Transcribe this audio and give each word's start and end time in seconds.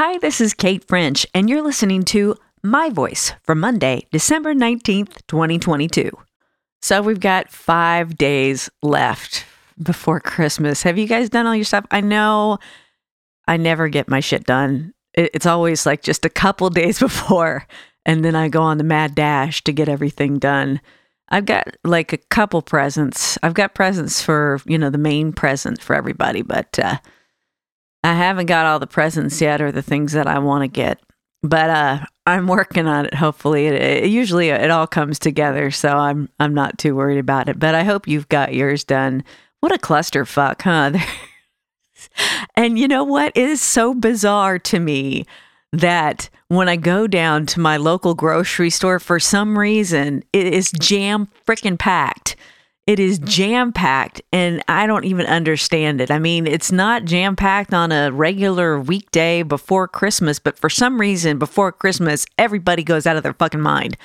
Hi, 0.00 0.16
this 0.18 0.40
is 0.40 0.54
Kate 0.54 0.86
French, 0.86 1.26
and 1.34 1.50
you're 1.50 1.60
listening 1.60 2.04
to 2.04 2.36
My 2.62 2.88
Voice 2.88 3.32
for 3.42 3.56
Monday, 3.56 4.06
December 4.12 4.54
19th, 4.54 5.26
2022. 5.26 6.12
So 6.80 7.02
we've 7.02 7.18
got 7.18 7.50
five 7.50 8.16
days 8.16 8.70
left 8.80 9.44
before 9.82 10.20
Christmas. 10.20 10.84
Have 10.84 10.98
you 10.98 11.08
guys 11.08 11.28
done 11.30 11.48
all 11.48 11.56
your 11.56 11.64
stuff? 11.64 11.84
I 11.90 12.00
know 12.00 12.58
I 13.48 13.56
never 13.56 13.88
get 13.88 14.08
my 14.08 14.20
shit 14.20 14.44
done. 14.44 14.94
It's 15.14 15.46
always 15.46 15.84
like 15.84 16.04
just 16.04 16.24
a 16.24 16.30
couple 16.30 16.70
days 16.70 17.00
before, 17.00 17.66
and 18.06 18.24
then 18.24 18.36
I 18.36 18.48
go 18.48 18.62
on 18.62 18.78
the 18.78 18.84
mad 18.84 19.16
dash 19.16 19.64
to 19.64 19.72
get 19.72 19.88
everything 19.88 20.38
done. 20.38 20.80
I've 21.28 21.46
got 21.46 21.76
like 21.82 22.12
a 22.12 22.18
couple 22.18 22.62
presents. 22.62 23.36
I've 23.42 23.54
got 23.54 23.74
presents 23.74 24.22
for, 24.22 24.60
you 24.64 24.78
know, 24.78 24.90
the 24.90 24.96
main 24.96 25.32
present 25.32 25.82
for 25.82 25.96
everybody, 25.96 26.42
but 26.42 26.78
uh, 26.78 26.98
I 28.08 28.14
haven't 28.14 28.46
got 28.46 28.64
all 28.64 28.78
the 28.78 28.86
presents 28.86 29.40
yet 29.40 29.60
or 29.60 29.70
the 29.70 29.82
things 29.82 30.12
that 30.12 30.26
I 30.26 30.38
want 30.38 30.62
to 30.62 30.68
get. 30.68 30.98
But 31.42 31.70
uh, 31.70 31.98
I'm 32.26 32.46
working 32.46 32.86
on 32.86 33.06
it. 33.06 33.14
Hopefully, 33.14 33.66
it, 33.66 33.74
it, 33.74 34.10
usually 34.10 34.48
it 34.48 34.70
all 34.70 34.86
comes 34.86 35.18
together, 35.18 35.70
so 35.70 35.96
I'm 35.96 36.28
I'm 36.40 36.54
not 36.54 36.78
too 36.78 36.96
worried 36.96 37.18
about 37.18 37.48
it. 37.48 37.58
But 37.58 37.74
I 37.74 37.84
hope 37.84 38.08
you've 38.08 38.28
got 38.28 38.54
yours 38.54 38.82
done. 38.82 39.24
What 39.60 39.74
a 39.74 39.78
clusterfuck, 39.78 40.62
huh? 40.62 40.98
and 42.56 42.78
you 42.78 42.88
know 42.88 43.04
what? 43.04 43.32
It 43.36 43.48
is 43.48 43.62
so 43.62 43.94
bizarre 43.94 44.58
to 44.60 44.80
me 44.80 45.26
that 45.72 46.30
when 46.48 46.68
I 46.68 46.76
go 46.76 47.06
down 47.06 47.44
to 47.46 47.60
my 47.60 47.76
local 47.76 48.14
grocery 48.14 48.70
store, 48.70 48.98
for 48.98 49.20
some 49.20 49.58
reason, 49.58 50.24
it 50.32 50.46
is 50.46 50.72
jam 50.72 51.28
freaking 51.46 51.78
packed. 51.78 52.36
It 52.88 52.98
is 52.98 53.18
jam 53.18 53.74
packed, 53.74 54.22
and 54.32 54.64
I 54.66 54.86
don't 54.86 55.04
even 55.04 55.26
understand 55.26 56.00
it. 56.00 56.10
I 56.10 56.18
mean, 56.18 56.46
it's 56.46 56.72
not 56.72 57.04
jam 57.04 57.36
packed 57.36 57.74
on 57.74 57.92
a 57.92 58.10
regular 58.10 58.80
weekday 58.80 59.42
before 59.42 59.86
Christmas, 59.86 60.38
but 60.38 60.58
for 60.58 60.70
some 60.70 60.98
reason, 60.98 61.38
before 61.38 61.70
Christmas, 61.70 62.24
everybody 62.38 62.82
goes 62.82 63.06
out 63.06 63.16
of 63.16 63.22
their 63.22 63.34
fucking 63.34 63.60
mind. 63.60 63.98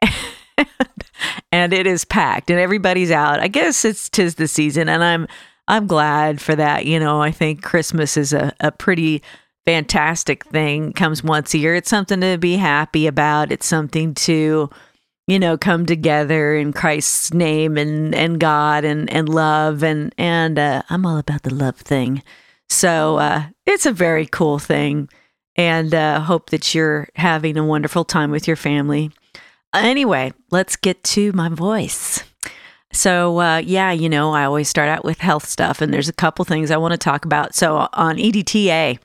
and 1.52 1.74
it 1.74 1.86
is 1.86 2.06
packed, 2.06 2.48
and 2.48 2.58
everybody's 2.58 3.10
out. 3.10 3.40
I 3.40 3.48
guess 3.48 3.84
it's 3.84 4.08
tis 4.08 4.36
the 4.36 4.48
season, 4.48 4.88
and 4.88 5.04
I'm 5.04 5.28
I'm 5.68 5.86
glad 5.86 6.40
for 6.40 6.56
that. 6.56 6.86
You 6.86 6.98
know, 6.98 7.20
I 7.20 7.32
think 7.32 7.62
Christmas 7.62 8.16
is 8.16 8.32
a, 8.32 8.54
a 8.60 8.72
pretty 8.72 9.22
fantastic 9.66 10.46
thing 10.46 10.94
comes 10.94 11.22
once 11.22 11.52
a 11.52 11.58
year. 11.58 11.74
It's 11.74 11.90
something 11.90 12.22
to 12.22 12.38
be 12.38 12.56
happy 12.56 13.06
about. 13.06 13.52
It's 13.52 13.66
something 13.66 14.14
to, 14.14 14.70
you 15.30 15.38
know, 15.38 15.56
come 15.56 15.86
together 15.86 16.56
in 16.56 16.72
Christ's 16.72 17.32
name 17.32 17.76
and 17.78 18.14
and 18.14 18.40
God 18.40 18.84
and 18.84 19.10
and 19.12 19.28
love 19.28 19.84
and 19.84 20.12
and 20.18 20.58
uh, 20.58 20.82
I'm 20.90 21.06
all 21.06 21.18
about 21.18 21.42
the 21.42 21.54
love 21.54 21.76
thing. 21.76 22.22
So 22.68 23.18
uh, 23.18 23.44
it's 23.64 23.86
a 23.86 23.92
very 23.92 24.26
cool 24.26 24.58
thing, 24.58 25.08
and 25.56 25.94
uh, 25.94 26.20
hope 26.20 26.50
that 26.50 26.74
you're 26.74 27.08
having 27.14 27.56
a 27.56 27.64
wonderful 27.64 28.04
time 28.04 28.30
with 28.30 28.46
your 28.46 28.56
family. 28.56 29.12
Anyway, 29.72 30.32
let's 30.50 30.76
get 30.76 31.02
to 31.04 31.32
my 31.32 31.48
voice. 31.48 32.24
So, 32.92 33.40
uh, 33.40 33.58
yeah, 33.58 33.92
you 33.92 34.08
know, 34.08 34.32
I 34.32 34.44
always 34.44 34.68
start 34.68 34.88
out 34.88 35.04
with 35.04 35.20
health 35.20 35.46
stuff, 35.46 35.80
and 35.80 35.94
there's 35.94 36.08
a 36.08 36.12
couple 36.12 36.44
things 36.44 36.72
I 36.72 36.76
want 36.76 36.90
to 36.90 36.98
talk 36.98 37.24
about. 37.24 37.54
So, 37.54 37.88
on 37.92 38.16
EDTA, 38.16 38.98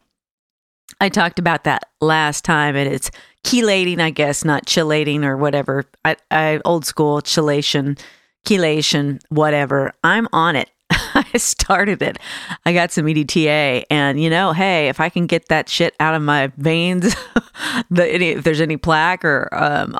I 1.01 1.09
talked 1.09 1.39
about 1.39 1.63
that 1.65 1.89
last 2.01 2.45
time, 2.45 2.75
and 2.75 2.91
it's 2.91 3.11
chelating, 3.43 3.99
I 3.99 4.09
guess, 4.09 4.45
not 4.45 4.65
chelating 4.65 5.23
or 5.23 5.37
whatever. 5.37 5.85
I, 6.03 6.15
I 6.31 6.61
old 6.65 6.85
school 6.85 7.21
chelation, 7.21 7.99
chelation, 8.45 9.21
whatever. 9.29 9.93
I'm 10.03 10.27
on 10.33 10.55
it. 10.55 10.69
I 10.89 11.25
started 11.37 12.01
it. 12.01 12.17
I 12.65 12.73
got 12.73 12.91
some 12.91 13.05
EDTA, 13.05 13.85
and 13.89 14.21
you 14.21 14.29
know, 14.29 14.53
hey, 14.53 14.87
if 14.87 14.99
I 14.99 15.09
can 15.09 15.27
get 15.27 15.49
that 15.49 15.67
shit 15.67 15.95
out 15.99 16.15
of 16.15 16.21
my 16.21 16.51
veins, 16.57 17.15
the, 17.89 18.07
any, 18.07 18.29
if 18.29 18.43
there's 18.43 18.61
any 18.61 18.77
plaque 18.77 19.25
or 19.25 19.49
um, 19.51 19.97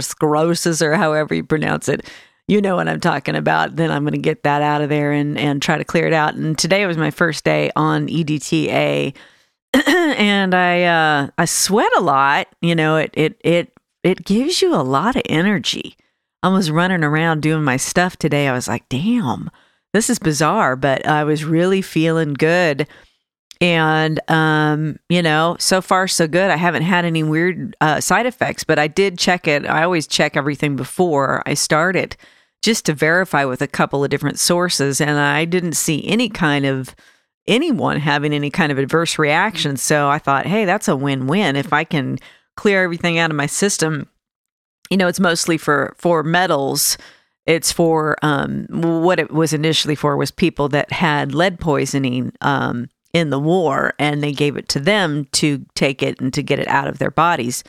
sclerosis 0.00 0.82
or 0.82 0.94
however 0.94 1.34
you 1.34 1.44
pronounce 1.44 1.88
it, 1.88 2.08
you 2.46 2.60
know 2.60 2.76
what 2.76 2.88
I'm 2.88 3.00
talking 3.00 3.36
about. 3.36 3.76
Then 3.76 3.90
I'm 3.90 4.02
going 4.02 4.12
to 4.12 4.18
get 4.18 4.42
that 4.42 4.60
out 4.60 4.82
of 4.82 4.88
there 4.88 5.12
and 5.12 5.38
and 5.38 5.62
try 5.62 5.78
to 5.78 5.84
clear 5.84 6.06
it 6.06 6.12
out. 6.12 6.34
And 6.34 6.58
today 6.58 6.86
was 6.86 6.98
my 6.98 7.10
first 7.10 7.44
day 7.44 7.70
on 7.74 8.06
EDTA 8.08 9.14
and 9.86 10.54
I 10.54 10.84
uh, 10.84 11.28
I 11.36 11.44
sweat 11.46 11.90
a 11.96 12.00
lot. 12.00 12.46
You 12.60 12.76
know, 12.76 12.96
it 12.96 13.10
it 13.14 13.40
it 13.42 13.72
it 14.04 14.24
gives 14.24 14.62
you 14.62 14.72
a 14.74 14.82
lot 14.82 15.16
of 15.16 15.22
energy. 15.28 15.96
I 16.44 16.48
was 16.48 16.70
running 16.70 17.02
around 17.02 17.42
doing 17.42 17.64
my 17.64 17.76
stuff 17.76 18.16
today. 18.16 18.46
I 18.46 18.52
was 18.52 18.68
like, 18.68 18.88
damn, 18.88 19.50
this 19.92 20.08
is 20.10 20.18
bizarre, 20.18 20.76
but 20.76 21.04
I 21.06 21.24
was 21.24 21.44
really 21.44 21.82
feeling 21.82 22.34
good. 22.34 22.86
And 23.60 24.20
um, 24.30 24.98
you 25.08 25.22
know, 25.22 25.56
so 25.58 25.80
far 25.80 26.06
so 26.06 26.28
good. 26.28 26.50
I 26.50 26.56
haven't 26.56 26.82
had 26.82 27.04
any 27.04 27.24
weird 27.24 27.74
uh, 27.80 28.00
side 28.00 28.26
effects, 28.26 28.62
but 28.62 28.78
I 28.78 28.86
did 28.86 29.18
check 29.18 29.48
it. 29.48 29.66
I 29.66 29.82
always 29.82 30.06
check 30.06 30.36
everything 30.36 30.76
before 30.76 31.42
I 31.46 31.54
started, 31.54 32.16
just 32.62 32.84
to 32.86 32.92
verify 32.92 33.44
with 33.44 33.60
a 33.60 33.66
couple 33.66 34.04
of 34.04 34.10
different 34.10 34.38
sources, 34.38 35.00
and 35.00 35.18
I 35.18 35.46
didn't 35.46 35.74
see 35.74 36.06
any 36.06 36.28
kind 36.28 36.64
of 36.64 36.94
anyone 37.46 37.98
having 37.98 38.32
any 38.32 38.50
kind 38.50 38.72
of 38.72 38.78
adverse 38.78 39.18
reaction. 39.18 39.76
So 39.76 40.08
I 40.08 40.18
thought, 40.18 40.46
hey, 40.46 40.64
that's 40.64 40.88
a 40.88 40.96
win 40.96 41.26
win. 41.26 41.56
If 41.56 41.72
I 41.72 41.84
can 41.84 42.18
clear 42.56 42.84
everything 42.84 43.18
out 43.18 43.30
of 43.30 43.36
my 43.36 43.46
system, 43.46 44.08
you 44.90 44.96
know, 44.96 45.08
it's 45.08 45.20
mostly 45.20 45.58
for 45.58 45.94
for 45.98 46.22
metals. 46.22 46.96
It's 47.46 47.70
for 47.70 48.16
um, 48.22 48.66
what 48.70 49.18
it 49.18 49.30
was 49.30 49.52
initially 49.52 49.94
for 49.94 50.16
was 50.16 50.30
people 50.30 50.68
that 50.70 50.90
had 50.92 51.34
lead 51.34 51.60
poisoning 51.60 52.32
um, 52.40 52.88
in 53.12 53.28
the 53.28 53.38
war, 53.38 53.92
and 53.98 54.22
they 54.22 54.32
gave 54.32 54.56
it 54.56 54.68
to 54.70 54.80
them 54.80 55.26
to 55.32 55.64
take 55.74 56.02
it 56.02 56.20
and 56.20 56.32
to 56.32 56.42
get 56.42 56.58
it 56.58 56.68
out 56.68 56.88
of 56.88 56.98
their 56.98 57.10
bodies. 57.10 57.62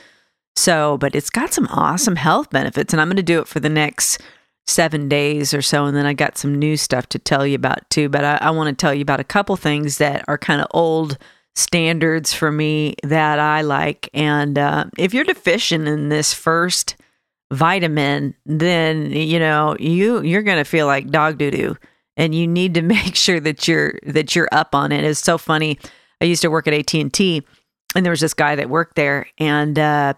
So, 0.55 0.97
but 0.97 1.13
it's 1.13 1.29
got 1.29 1.53
some 1.53 1.67
awesome 1.67 2.15
health 2.15 2.49
benefits, 2.49 2.93
and 2.93 3.01
I'm 3.01 3.09
going 3.09 3.17
to 3.17 3.23
do 3.23 3.41
it 3.41 3.47
for 3.47 3.59
the 3.59 3.69
next 3.69 4.21
seven 4.67 5.07
days 5.07 5.53
or 5.53 5.61
so. 5.61 5.85
And 5.85 5.95
then 5.95 6.05
I 6.05 6.13
got 6.13 6.37
some 6.37 6.57
new 6.57 6.77
stuff 6.77 7.07
to 7.09 7.19
tell 7.19 7.45
you 7.45 7.55
about 7.55 7.89
too. 7.89 8.09
But 8.09 8.23
I, 8.23 8.37
I 8.41 8.51
want 8.51 8.69
to 8.69 8.75
tell 8.75 8.93
you 8.93 9.01
about 9.01 9.19
a 9.19 9.25
couple 9.25 9.55
things 9.55 9.97
that 9.99 10.25
are 10.27 10.37
kind 10.37 10.61
of 10.61 10.67
old 10.71 11.17
standards 11.55 12.33
for 12.33 12.51
me 12.51 12.95
that 13.03 13.39
I 13.39 13.61
like. 13.61 14.09
And 14.13 14.57
uh, 14.57 14.85
if 14.97 15.13
you're 15.13 15.23
deficient 15.23 15.87
in 15.87 16.09
this 16.09 16.33
first 16.33 16.95
vitamin, 17.51 18.35
then 18.45 19.11
you 19.11 19.39
know 19.39 19.75
you 19.79 20.21
you're 20.21 20.43
to 20.43 20.63
feel 20.63 20.87
like 20.87 21.09
dog 21.09 21.37
doo 21.37 21.51
doo, 21.51 21.77
and 22.17 22.35
you 22.35 22.47
need 22.47 22.73
to 22.75 22.81
make 22.95 23.15
sure 23.15 23.39
that 23.39 23.67
you're 23.67 23.99
that 24.05 24.35
you're 24.35 24.49
up 24.51 24.75
on 24.75 24.91
it. 24.91 25.03
It's 25.03 25.19
so 25.19 25.37
funny. 25.37 25.79
I 26.21 26.25
used 26.25 26.41
to 26.43 26.51
work 26.51 26.67
at 26.67 26.73
AT 26.73 26.93
and 26.93 27.13
T, 27.13 27.43
and 27.95 28.05
there 28.05 28.11
was 28.11 28.21
this 28.21 28.33
guy 28.33 28.55
that 28.55 28.69
worked 28.69 28.95
there, 28.95 29.27
and 29.37 29.77
uh, 29.77 30.13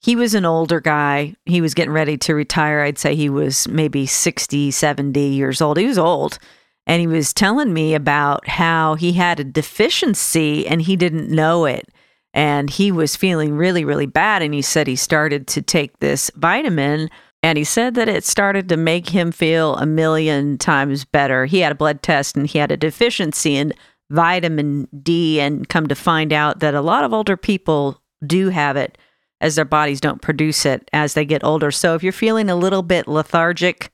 he 0.00 0.16
was 0.16 0.34
an 0.34 0.44
older 0.44 0.80
guy. 0.80 1.34
He 1.46 1.60
was 1.60 1.74
getting 1.74 1.92
ready 1.92 2.16
to 2.18 2.34
retire. 2.34 2.80
I'd 2.80 2.98
say 2.98 3.14
he 3.14 3.28
was 3.28 3.66
maybe 3.68 4.06
60, 4.06 4.70
70 4.70 5.20
years 5.20 5.60
old. 5.60 5.78
He 5.78 5.86
was 5.86 5.98
old. 5.98 6.38
And 6.86 7.00
he 7.00 7.06
was 7.06 7.32
telling 7.32 7.72
me 7.72 7.94
about 7.94 8.46
how 8.46 8.94
he 8.94 9.14
had 9.14 9.40
a 9.40 9.44
deficiency 9.44 10.66
and 10.66 10.80
he 10.80 10.94
didn't 10.94 11.30
know 11.30 11.64
it. 11.64 11.88
And 12.32 12.70
he 12.70 12.92
was 12.92 13.16
feeling 13.16 13.54
really, 13.54 13.84
really 13.84 14.06
bad. 14.06 14.42
And 14.42 14.54
he 14.54 14.62
said 14.62 14.86
he 14.86 14.96
started 14.96 15.46
to 15.48 15.62
take 15.62 15.98
this 15.98 16.30
vitamin. 16.36 17.10
And 17.42 17.58
he 17.58 17.64
said 17.64 17.94
that 17.94 18.08
it 18.08 18.24
started 18.24 18.68
to 18.68 18.76
make 18.76 19.08
him 19.08 19.32
feel 19.32 19.76
a 19.76 19.86
million 19.86 20.58
times 20.58 21.04
better. 21.04 21.46
He 21.46 21.60
had 21.60 21.72
a 21.72 21.76
blood 21.76 22.02
test 22.02 22.36
and 22.36 22.46
he 22.46 22.58
had 22.58 22.70
a 22.70 22.76
deficiency 22.76 23.56
in 23.56 23.72
vitamin 24.10 24.86
D, 25.02 25.40
and 25.40 25.68
come 25.68 25.88
to 25.88 25.94
find 25.94 26.32
out 26.32 26.60
that 26.60 26.74
a 26.74 26.80
lot 26.80 27.04
of 27.04 27.12
older 27.12 27.36
people 27.36 28.00
do 28.24 28.50
have 28.50 28.76
it 28.76 28.98
as 29.40 29.56
their 29.56 29.64
bodies 29.64 30.00
don't 30.00 30.22
produce 30.22 30.64
it 30.64 30.88
as 30.92 31.14
they 31.14 31.24
get 31.24 31.44
older. 31.44 31.70
So 31.70 31.94
if 31.94 32.02
you're 32.02 32.12
feeling 32.12 32.48
a 32.48 32.56
little 32.56 32.82
bit 32.82 33.06
lethargic, 33.06 33.90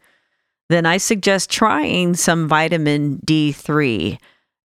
then 0.68 0.86
I 0.86 0.96
suggest 0.96 1.50
trying 1.50 2.14
some 2.14 2.48
vitamin 2.48 3.18
D3. 3.26 4.18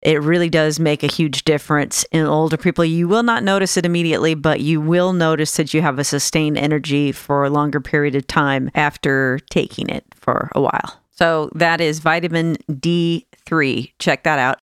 It 0.03 0.21
really 0.21 0.49
does 0.49 0.79
make 0.79 1.03
a 1.03 1.07
huge 1.07 1.43
difference 1.43 2.05
in 2.11 2.25
older 2.25 2.55
people. 2.55 2.85
You 2.85 3.07
will 3.07 3.23
not 3.23 3.43
notice 3.43 3.77
it 3.77 3.85
immediately, 3.85 4.35
but 4.35 4.61
you 4.61 4.79
will 4.79 5.11
notice 5.11 5.57
that 5.57 5.73
you 5.73 5.81
have 5.81 5.97
a 5.97 6.03
sustained 6.03 6.57
energy 6.57 7.11
for 7.11 7.43
a 7.43 7.49
longer 7.49 7.81
period 7.81 8.15
of 8.15 8.27
time 8.27 8.69
after 8.75 9.39
taking 9.49 9.89
it 9.89 10.05
for 10.15 10.51
a 10.53 10.61
while. 10.61 11.01
So 11.11 11.49
that 11.55 11.81
is 11.81 11.99
vitamin 11.99 12.57
D3. 12.71 13.91
Check 13.97 14.23
that 14.23 14.37
out. 14.37 14.59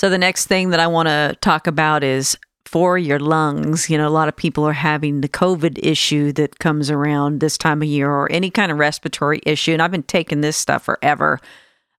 So 0.00 0.10
the 0.10 0.18
next 0.18 0.46
thing 0.46 0.70
that 0.70 0.80
I 0.80 0.88
want 0.88 1.08
to 1.08 1.36
talk 1.40 1.68
about 1.68 2.02
is 2.02 2.36
for 2.74 2.98
your 2.98 3.20
lungs. 3.20 3.88
You 3.88 3.96
know, 3.96 4.08
a 4.08 4.10
lot 4.10 4.26
of 4.26 4.34
people 4.34 4.64
are 4.64 4.72
having 4.72 5.20
the 5.20 5.28
COVID 5.28 5.78
issue 5.80 6.32
that 6.32 6.58
comes 6.58 6.90
around 6.90 7.38
this 7.38 7.56
time 7.56 7.82
of 7.82 7.86
year 7.86 8.10
or 8.10 8.26
any 8.32 8.50
kind 8.50 8.72
of 8.72 8.78
respiratory 8.78 9.40
issue. 9.46 9.74
And 9.74 9.80
I've 9.80 9.92
been 9.92 10.02
taking 10.02 10.40
this 10.40 10.56
stuff 10.56 10.82
forever. 10.82 11.38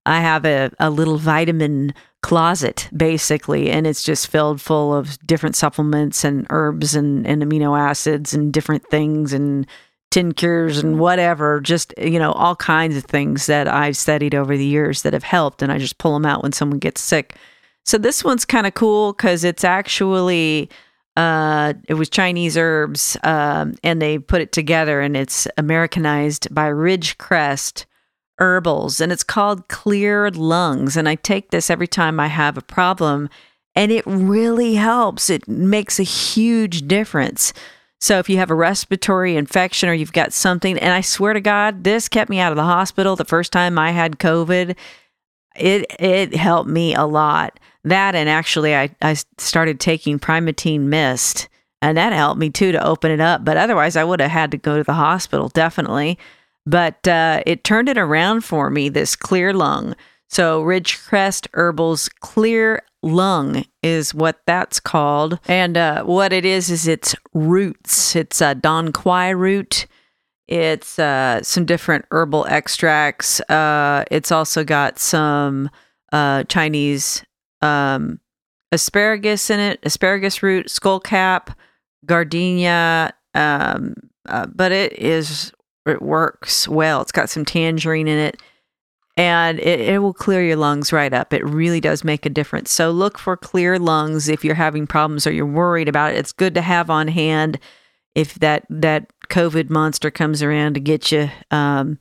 I 0.06 0.20
have 0.20 0.44
a, 0.44 0.70
a 0.78 0.90
little 0.90 1.18
vitamin 1.18 1.94
closet 2.22 2.90
basically, 2.94 3.72
and 3.72 3.88
it's 3.88 4.04
just 4.04 4.28
filled 4.28 4.60
full 4.60 4.94
of 4.94 5.18
different 5.26 5.56
supplements 5.56 6.26
and 6.26 6.46
herbs 6.50 6.94
and, 6.94 7.26
and 7.26 7.42
amino 7.42 7.80
acids 7.80 8.34
and 8.34 8.52
different 8.52 8.86
things 8.90 9.32
and 9.32 9.66
tinctures 10.12 10.80
and 10.80 11.00
whatever, 11.00 11.62
just, 11.62 11.94
you 11.98 12.20
know, 12.20 12.34
all 12.34 12.58
kinds 12.58 12.98
of 12.98 13.06
things 13.06 13.46
that 13.46 13.70
I've 13.70 13.96
studied 13.96 14.36
over 14.36 14.58
the 14.58 14.66
years 14.66 15.04
that 15.04 15.14
have 15.14 15.24
helped. 15.24 15.62
And 15.62 15.72
I 15.72 15.78
just 15.78 16.00
pull 16.00 16.16
them 16.16 16.26
out 16.26 16.44
when 16.44 16.52
someone 16.52 16.80
gets 16.80 17.00
sick. 17.00 17.38
So 17.86 17.98
this 17.98 18.24
one's 18.24 18.46
kind 18.46 18.68
of 18.68 18.74
cool 18.74 19.14
because 19.14 19.44
it's 19.44 19.64
actually 19.64 20.70
Uh, 21.18 21.72
it 21.88 21.94
was 21.94 22.10
Chinese 22.10 22.58
herbs, 22.58 23.16
um, 23.24 23.76
and 23.86 24.02
they 24.02 24.20
put 24.20 24.42
it 24.42 24.52
together, 24.52 25.00
and 25.00 25.16
it's 25.16 25.48
Americanized 25.58 26.54
by 26.54 26.68
Ridgecrest 26.68 27.86
Herbals, 28.38 29.00
and 29.00 29.14
it's 29.14 29.24
called 29.24 29.70
Clear 29.70 30.30
Lungs. 30.32 30.98
And 30.98 31.08
I 31.08 31.16
take 31.16 31.52
this 31.52 31.70
every 31.70 31.88
time 31.88 32.20
I 32.20 32.28
have 32.28 32.58
a 32.58 32.62
problem, 32.62 33.30
and 33.76 33.94
it 33.94 34.04
really 34.06 34.76
helps. 34.76 35.30
It 35.30 35.48
makes 35.48 36.02
a 36.02 36.04
huge 36.04 36.86
difference. 36.86 37.54
So 38.02 38.20
if 38.20 38.28
you 38.28 38.38
have 38.40 38.52
a 38.52 38.56
respiratory 38.56 39.38
infection 39.38 39.88
or 39.88 39.94
you've 39.94 40.12
got 40.12 40.34
something, 40.34 40.78
and 40.80 40.94
I 40.94 41.00
swear 41.00 41.32
to 41.32 41.40
God, 41.40 41.86
this 41.86 42.10
kept 42.10 42.30
me 42.30 42.42
out 42.42 42.52
of 42.52 42.58
the 42.58 42.64
hospital 42.64 43.16
the 43.16 43.24
first 43.24 43.54
time 43.54 43.80
I 43.80 43.92
had 43.92 44.20
COVID. 44.20 44.76
It 45.56 45.86
it 46.00 46.36
helped 46.36 46.70
me 46.70 46.94
a 46.96 47.06
lot. 47.06 47.60
That 47.84 48.16
and 48.16 48.28
actually 48.28 48.76
I, 48.76 48.90
I 49.02 49.16
started 49.38 49.80
taking 49.80 50.20
Primatene 50.20 50.82
Mist 50.82 51.48
and 51.82 51.98
that 51.98 52.14
helped 52.14 52.40
me 52.40 52.50
too 52.50 52.72
to 52.72 52.84
open 52.84 53.12
it 53.12 53.20
up. 53.20 53.46
But 53.46 53.58
otherwise 53.58 53.96
I 53.96 54.04
would 54.04 54.20
have 54.20 54.32
had 54.32 54.52
to 54.52 54.58
go 54.58 54.78
to 54.78 54.84
the 54.84 54.94
hospital, 54.94 55.50
definitely. 55.50 56.18
But 56.66 57.08
uh, 57.08 57.44
it 57.46 57.64
turned 57.64 57.90
it 57.90 57.98
around 57.98 58.42
for 58.44 58.70
me, 58.70 58.90
this 58.90 59.16
clear 59.16 59.54
lung. 59.54 59.96
So 60.28 60.64
Ridgecrest 60.64 61.48
Herbals 61.54 62.10
Clear 62.22 62.82
Lung 63.04 63.66
is 63.84 64.16
what 64.16 64.42
that's 64.48 64.80
called. 64.80 65.40
And 65.48 65.78
uh, 65.78 66.04
what 66.04 66.34
it 66.34 66.44
is, 66.44 66.72
is 66.72 66.88
it's 66.88 67.16
roots. 67.34 68.16
It's 68.16 68.42
a 68.42 68.56
Dong 68.56 68.92
Quai 68.92 69.30
root. 69.30 69.86
It's 70.48 71.00
uh, 71.00 71.42
some 71.44 71.66
different 71.66 72.06
herbal 72.12 72.46
extracts. 72.48 73.40
Uh, 73.42 74.06
it's 74.12 74.32
also 74.32 74.64
got 74.64 75.00
some 75.00 75.70
uh, 76.12 76.44
Chinese 76.44 77.24
um, 77.62 78.20
asparagus 78.72 79.50
in 79.50 79.60
it, 79.60 79.80
asparagus 79.84 80.44
root, 80.44 80.68
skullcap, 80.68 81.56
gardenia. 82.06 83.14
Um, 83.34 83.96
uh, 84.28 84.46
but 84.48 84.72
it 84.72 84.94
is, 84.94 85.52
it 85.86 86.02
works 86.02 86.68
well. 86.68 87.02
It's 87.02 87.12
got 87.12 87.30
some 87.30 87.46
tangerine 87.46 88.08
in 88.08 88.18
it 88.18 88.42
and 89.18 89.60
it, 89.60 89.80
it 89.80 90.00
will 90.00 90.14
clear 90.14 90.44
your 90.44 90.58
lungs 90.58 90.92
right 90.92 91.14
up. 91.14 91.34
It 91.34 91.46
really 91.46 91.80
does 91.80 92.04
make 92.04 92.26
a 92.26 92.30
difference. 92.30 92.72
So 92.72 92.92
look 92.92 93.18
for 93.18 93.38
clear 93.38 93.80
lungs 93.80 94.28
if 94.28 94.44
you're 94.44 94.56
having 94.56 94.88
problems 94.88 95.26
or 95.26 95.32
you're 95.32 95.46
worried 95.46 95.88
about 95.88 96.14
it. 96.14 96.18
It's 96.18 96.32
good 96.32 96.54
to 96.56 96.62
have 96.62 96.90
on 96.90 97.08
hand 97.08 97.60
if 98.14 98.36
that 98.36 98.66
that 98.70 99.12
COVID 99.30 99.70
monster 99.70 100.12
comes 100.12 100.42
around 100.42 100.74
to 100.76 100.80
get 100.80 101.12
you. 101.12 101.30
Um, 101.52 101.98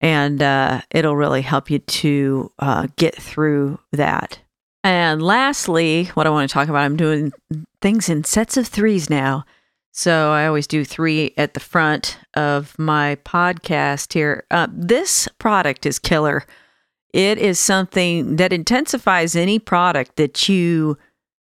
and 0.00 0.42
uh, 0.42 0.80
it'll 0.90 1.16
really 1.16 1.42
help 1.42 1.70
you 1.70 1.78
to 1.78 2.52
uh, 2.58 2.88
get 2.96 3.14
through 3.14 3.78
that. 3.92 4.40
And 4.82 5.22
lastly, 5.22 6.04
what 6.14 6.26
I 6.26 6.30
want 6.30 6.48
to 6.48 6.52
talk 6.52 6.68
about, 6.68 6.82
I'm 6.82 6.96
doing 6.96 7.32
things 7.82 8.08
in 8.08 8.24
sets 8.24 8.56
of 8.56 8.66
threes 8.66 9.10
now. 9.10 9.44
So 9.92 10.30
I 10.30 10.46
always 10.46 10.66
do 10.66 10.84
three 10.84 11.34
at 11.36 11.54
the 11.54 11.60
front 11.60 12.18
of 12.34 12.78
my 12.78 13.16
podcast 13.24 14.14
here. 14.14 14.44
Uh, 14.50 14.68
this 14.72 15.28
product 15.38 15.84
is 15.84 15.98
killer. 15.98 16.44
It 17.12 17.38
is 17.38 17.58
something 17.58 18.36
that 18.36 18.52
intensifies 18.52 19.34
any 19.34 19.58
product 19.58 20.16
that 20.16 20.48
you 20.48 20.96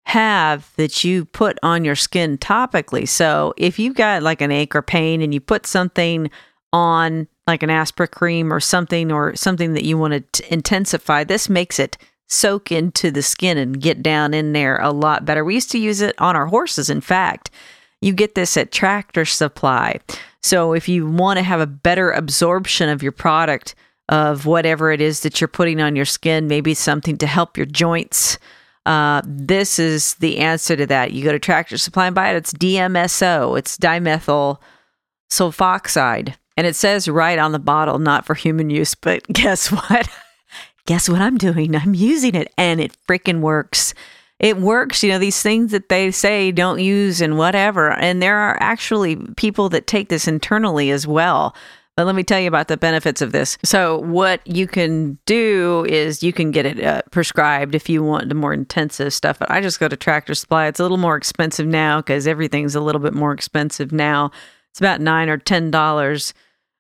have 0.07 0.73
that 0.77 1.05
you 1.05 1.25
put 1.25 1.59
on 1.63 1.85
your 1.85 1.95
skin 1.95 2.39
topically. 2.39 3.07
So 3.07 3.55
if 3.57 3.79
you've 3.79 3.95
got 3.95 4.23
like 4.23 4.41
an 4.41 4.51
ache 4.51 4.75
or 4.75 4.83
pain 4.83 5.23
and 5.23 5.33
you 5.33 5.41
put 5.41 5.67
something 5.67 6.31
on 6.73 7.29
like 7.47 7.63
an 7.63 7.71
aspirin 7.71 8.09
Aspercreme 8.09 8.51
or 8.51 8.61
something 8.61 9.11
or 9.13 9.35
something 9.35 9.75
that 9.75 9.85
you 9.85 9.99
want 9.99 10.33
to 10.33 10.53
intensify, 10.53 11.25
this 11.25 11.49
makes 11.49 11.79
it 11.79 11.97
soak 12.29 12.71
into 12.71 13.11
the 13.11 13.23
skin 13.23 13.59
and 13.59 13.81
get 13.81 14.03
down 14.03 14.33
in 14.33 14.53
there 14.53 14.79
a 14.79 14.91
lot 14.91 15.25
better. 15.25 15.45
We 15.45 15.55
used 15.55 15.73
to 15.73 15.79
use 15.79 16.01
it 16.01 16.15
on 16.21 16.37
our 16.37 16.47
horses, 16.47 16.89
in 16.89 17.01
fact. 17.01 17.51
You 18.01 18.13
get 18.13 18.35
this 18.35 18.57
at 18.57 18.73
Tractor 18.73 19.25
Supply. 19.25 19.99
So 20.43 20.73
if 20.73 20.89
you 20.89 21.07
want 21.07 21.39
to 21.39 21.43
have 21.43 21.61
a 21.61 21.67
better 21.67 22.11
absorption 22.11 22.89
of 22.89 23.03
your 23.03 23.13
product, 23.13 23.75
of 24.09 24.47
whatever 24.47 24.91
it 24.91 25.01
is 25.01 25.21
that 25.21 25.41
you're 25.41 25.49
putting 25.49 25.81
on 25.81 25.95
your 25.97 26.05
skin, 26.05 26.49
maybe 26.49 26.75
something 26.75 27.17
to 27.19 27.27
help 27.27 27.57
your 27.57 27.67
joints. 27.67 28.39
Uh, 28.87 29.23
this 29.25 29.79
is 29.79 30.15
the 30.15 30.39
answer 30.39 30.77
to 30.77 30.87
that. 30.87 31.13
You 31.13 31.23
go 31.23 31.33
to 31.33 31.39
Tractor 31.39 31.79
Supply 31.79 32.07
and 32.07 32.15
buy 32.15 32.31
it. 32.31 32.37
It's 32.37 32.53
DMSO. 32.53 33.59
It's 33.59 33.77
dimethyl 33.77 34.59
sulfoxide, 35.31 36.35
and 36.57 36.67
it 36.67 36.75
says 36.75 37.09
right 37.09 37.39
on 37.39 37.53
the 37.53 37.59
bottle, 37.59 37.99
not 37.99 38.25
for 38.25 38.35
human 38.35 38.71
use. 38.71 38.95
But 38.95 39.27
guess 39.33 39.71
what? 39.71 40.09
guess 40.87 41.09
what 41.09 41.21
I'm 41.21 41.39
doing? 41.39 41.77
I'm 41.77 41.95
using 41.95 42.35
it, 42.35 42.53
and 42.57 42.81
it 42.81 42.97
freaking 43.09 43.41
works 43.41 43.95
it 44.41 44.57
works. 44.57 45.05
You 45.05 45.11
know, 45.11 45.19
these 45.19 45.41
things 45.41 45.71
that 45.71 45.91
they 45.91 46.11
say 46.11 46.51
don't 46.51 46.81
use 46.81 47.21
and 47.21 47.39
whatever. 47.39 47.93
And 47.93 48.21
there 48.21 48.39
are 48.39 48.57
actually 48.61 49.17
people 49.37 49.69
that 49.69 49.87
take 49.87 50.09
this 50.09 50.27
internally 50.27 50.91
as 50.91 51.07
well. 51.07 51.55
But 52.01 52.07
let 52.07 52.15
me 52.15 52.23
tell 52.23 52.41
you 52.41 52.49
about 52.49 52.69
the 52.69 52.79
benefits 52.79 53.21
of 53.21 53.33
this. 53.33 53.59
So, 53.63 53.99
what 53.99 54.41
you 54.47 54.67
can 54.67 55.19
do 55.27 55.85
is 55.87 56.23
you 56.23 56.33
can 56.33 56.51
get 56.51 56.65
it 56.65 56.83
uh, 56.83 57.03
prescribed 57.11 57.75
if 57.75 57.91
you 57.91 58.03
want 58.03 58.31
the 58.31 58.35
more 58.35 58.55
intensive 58.55 59.13
stuff. 59.13 59.39
But 59.39 59.51
I 59.51 59.61
just 59.61 59.79
go 59.79 59.87
to 59.87 59.99
Tractor 59.99 60.35
Supply. 60.35 60.67
It's 60.67 60.81
a 60.81 60.83
little 60.83 60.97
more 60.97 61.15
expensive 61.15 61.67
now 61.67 61.99
because 62.01 62.27
everything's 62.27 62.75
a 62.75 62.81
little 62.81 63.03
bit 63.03 63.13
more 63.13 63.33
expensive 63.33 63.93
now. 63.93 64.31
It's 64.71 64.81
about 64.81 65.03
nine 65.03 65.29
or 65.29 65.37
ten 65.37 65.71
dollars 65.71 66.33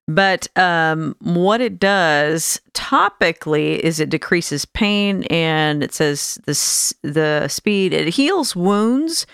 but 0.08 0.48
um, 0.56 1.14
what 1.20 1.60
it 1.60 1.78
does 1.78 2.58
topically 2.72 3.78
is 3.78 4.00
it 4.00 4.08
decreases 4.08 4.64
pain 4.64 5.24
and 5.24 5.84
it 5.84 5.92
says 5.92 6.40
the, 6.46 7.08
the 7.08 7.48
speed, 7.48 7.92
it 7.92 8.14
heals 8.14 8.56
wounds, 8.56 9.26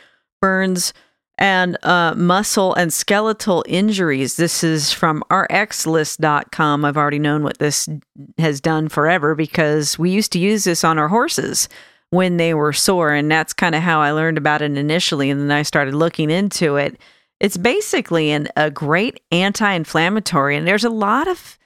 burns, 0.43 0.93
and 1.39 1.77
uh, 1.85 2.15
muscle 2.17 2.75
and 2.75 2.93
skeletal 2.93 3.65
injuries. 3.69 4.37
This 4.37 4.65
is 4.65 4.93
from 4.93 5.23
rxlist.com. 5.31 6.85
I've 6.85 6.97
already 6.97 7.19
known 7.19 7.43
what 7.43 7.59
this 7.59 7.89
has 8.39 8.61
done 8.61 8.89
forever 8.89 9.35
because 9.35 9.99
we 9.99 10.11
used 10.11 10.33
to 10.33 10.39
use 10.39 10.65
this 10.65 10.85
on 10.85 10.99
our 10.99 11.09
horses 11.09 11.69
when 12.11 12.37
they 12.37 12.55
were 12.55 12.73
sore. 12.73 13.13
And 13.13 13.31
that's 13.31 13.53
kind 13.53 13.75
of 13.75 13.83
how 13.83 14.01
I 14.01 14.13
learned 14.13 14.39
about 14.39 14.63
it 14.63 14.77
initially. 14.77 15.29
And 15.31 15.41
then 15.41 15.51
I 15.51 15.63
started 15.63 15.95
looking 15.95 16.31
into 16.31 16.77
it. 16.77 16.99
It's 17.39 17.57
basically 17.57 18.31
an, 18.31 18.49
a 18.57 18.71
great 18.71 19.21
anti-inflammatory, 19.31 20.57
and 20.57 20.67
there's 20.67 20.85
a 20.85 20.91
lot 20.91 21.29
of 21.29 21.59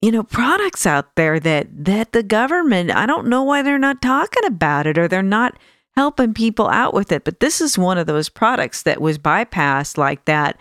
you 0.00 0.10
know 0.10 0.22
products 0.22 0.86
out 0.86 1.14
there 1.14 1.38
that 1.38 1.66
that 1.84 2.12
the 2.12 2.22
government 2.22 2.90
I 2.90 3.04
don't 3.04 3.26
know 3.26 3.42
why 3.42 3.60
they're 3.60 3.78
not 3.78 4.00
talking 4.00 4.46
about 4.46 4.86
it 4.86 4.96
or 4.96 5.08
they're 5.08 5.22
not 5.22 5.58
helping 5.96 6.34
people 6.34 6.68
out 6.68 6.94
with 6.94 7.12
it. 7.12 7.24
But 7.24 7.40
this 7.40 7.60
is 7.60 7.78
one 7.78 7.98
of 7.98 8.06
those 8.06 8.28
products 8.28 8.82
that 8.82 9.00
was 9.00 9.18
bypassed 9.18 9.98
like 9.98 10.24
that 10.24 10.58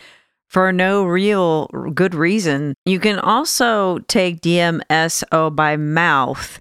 for 0.47 0.71
no 0.71 1.03
real 1.03 1.67
good 1.93 2.15
reason. 2.15 2.73
You 2.85 2.99
can 2.99 3.19
also 3.19 3.99
take 4.07 4.41
DMSO 4.41 5.55
by 5.55 5.77
mouth. 5.77 6.59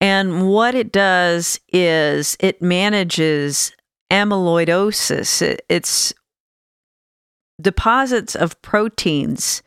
And 0.00 0.48
what 0.48 0.74
it 0.74 0.92
does 0.92 1.58
is 1.72 2.36
it 2.40 2.60
manages 2.60 3.72
amyloidosis. 4.10 5.58
it's 5.68 6.12
deposits 7.60 8.34
of 8.34 8.60
proteins 8.60 9.62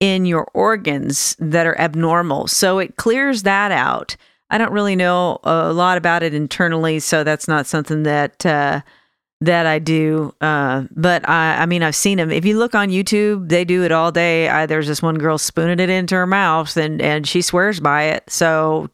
in 0.00 0.24
your 0.24 0.48
organs 0.54 1.36
that 1.38 1.66
are 1.66 1.78
abnormal. 1.78 2.48
So 2.48 2.78
it 2.78 2.96
clears 2.96 3.42
that 3.44 3.70
out. 3.72 4.16
I 4.50 4.58
don't 4.58 4.72
really 4.72 4.96
know 4.96 5.40
a 5.44 5.72
lot 5.72 5.98
about 5.98 6.22
it 6.22 6.34
internally, 6.34 7.00
so 7.00 7.24
that's 7.24 7.48
not 7.48 7.66
something 7.66 8.04
that 8.04 8.46
uh, 8.46 8.82
that 9.40 9.66
I 9.66 9.78
do. 9.78 10.34
Uh, 10.40 10.84
but 10.92 11.28
I, 11.28 11.62
I 11.62 11.66
mean, 11.66 11.82
I've 11.82 11.96
seen 11.96 12.18
them. 12.18 12.30
If 12.30 12.44
you 12.44 12.58
look 12.58 12.74
on 12.74 12.88
YouTube, 12.88 13.48
they 13.48 13.64
do 13.64 13.82
it 13.84 13.92
all 13.92 14.12
day. 14.12 14.48
I, 14.48 14.66
there's 14.66 14.86
this 14.86 15.02
one 15.02 15.18
girl 15.18 15.38
spooning 15.38 15.80
it 15.80 15.90
into 15.90 16.14
her 16.14 16.26
mouth, 16.26 16.76
and 16.76 17.02
and 17.02 17.26
she 17.26 17.42
swears 17.42 17.80
by 17.80 18.04
it. 18.04 18.24
So, 18.30 18.88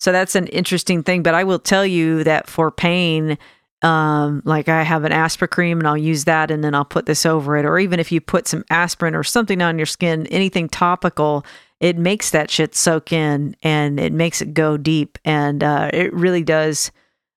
so 0.00 0.10
that's 0.10 0.34
an 0.34 0.46
interesting 0.48 1.02
thing. 1.02 1.22
But 1.22 1.34
I 1.34 1.44
will 1.44 1.58
tell 1.58 1.84
you 1.84 2.24
that 2.24 2.48
for 2.48 2.70
pain, 2.70 3.36
um, 3.82 4.42
like 4.44 4.68
I 4.68 4.82
have 4.82 5.04
an 5.04 5.12
aspirin 5.12 5.50
Aspercreme 5.50 5.78
and 5.78 5.86
I'll 5.86 5.98
use 5.98 6.24
that 6.24 6.50
and 6.50 6.62
then 6.62 6.74
I'll 6.74 6.84
put 6.84 7.06
this 7.06 7.26
over 7.26 7.56
it. 7.56 7.64
Or 7.64 7.78
even 7.78 7.98
if 7.98 8.12
you 8.12 8.20
put 8.20 8.46
some 8.46 8.64
aspirin 8.70 9.14
or 9.14 9.24
something 9.24 9.60
on 9.60 9.78
your 9.78 9.86
skin, 9.86 10.26
anything 10.28 10.68
topical, 10.68 11.44
it 11.82 11.98
makes 11.98 12.30
that 12.30 12.48
shit 12.48 12.76
soak 12.76 13.12
in 13.12 13.56
and 13.62 13.98
it 13.98 14.12
makes 14.12 14.40
it 14.40 14.54
go 14.54 14.76
deep. 14.76 15.18
And 15.24 15.64
uh, 15.64 15.90
it 15.92 16.14
really 16.14 16.44
does 16.44 16.92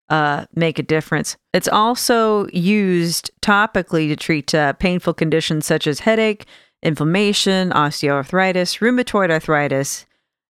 uh, 0.10 0.46
make 0.54 0.78
a 0.78 0.84
difference. 0.84 1.36
It's 1.52 1.68
also 1.68 2.48
used 2.50 3.32
topically 3.42 4.08
to 4.08 4.16
treat 4.16 4.54
uh, 4.54 4.74
painful 4.74 5.16
conditions 5.16 5.66
such 5.66 5.88
as 5.88 6.02
headache, 6.02 6.46
inflammation, 6.84 7.72
osteoarthritis, 7.72 8.80
rheumatoid 8.80 9.32
arthritis, 9.32 10.06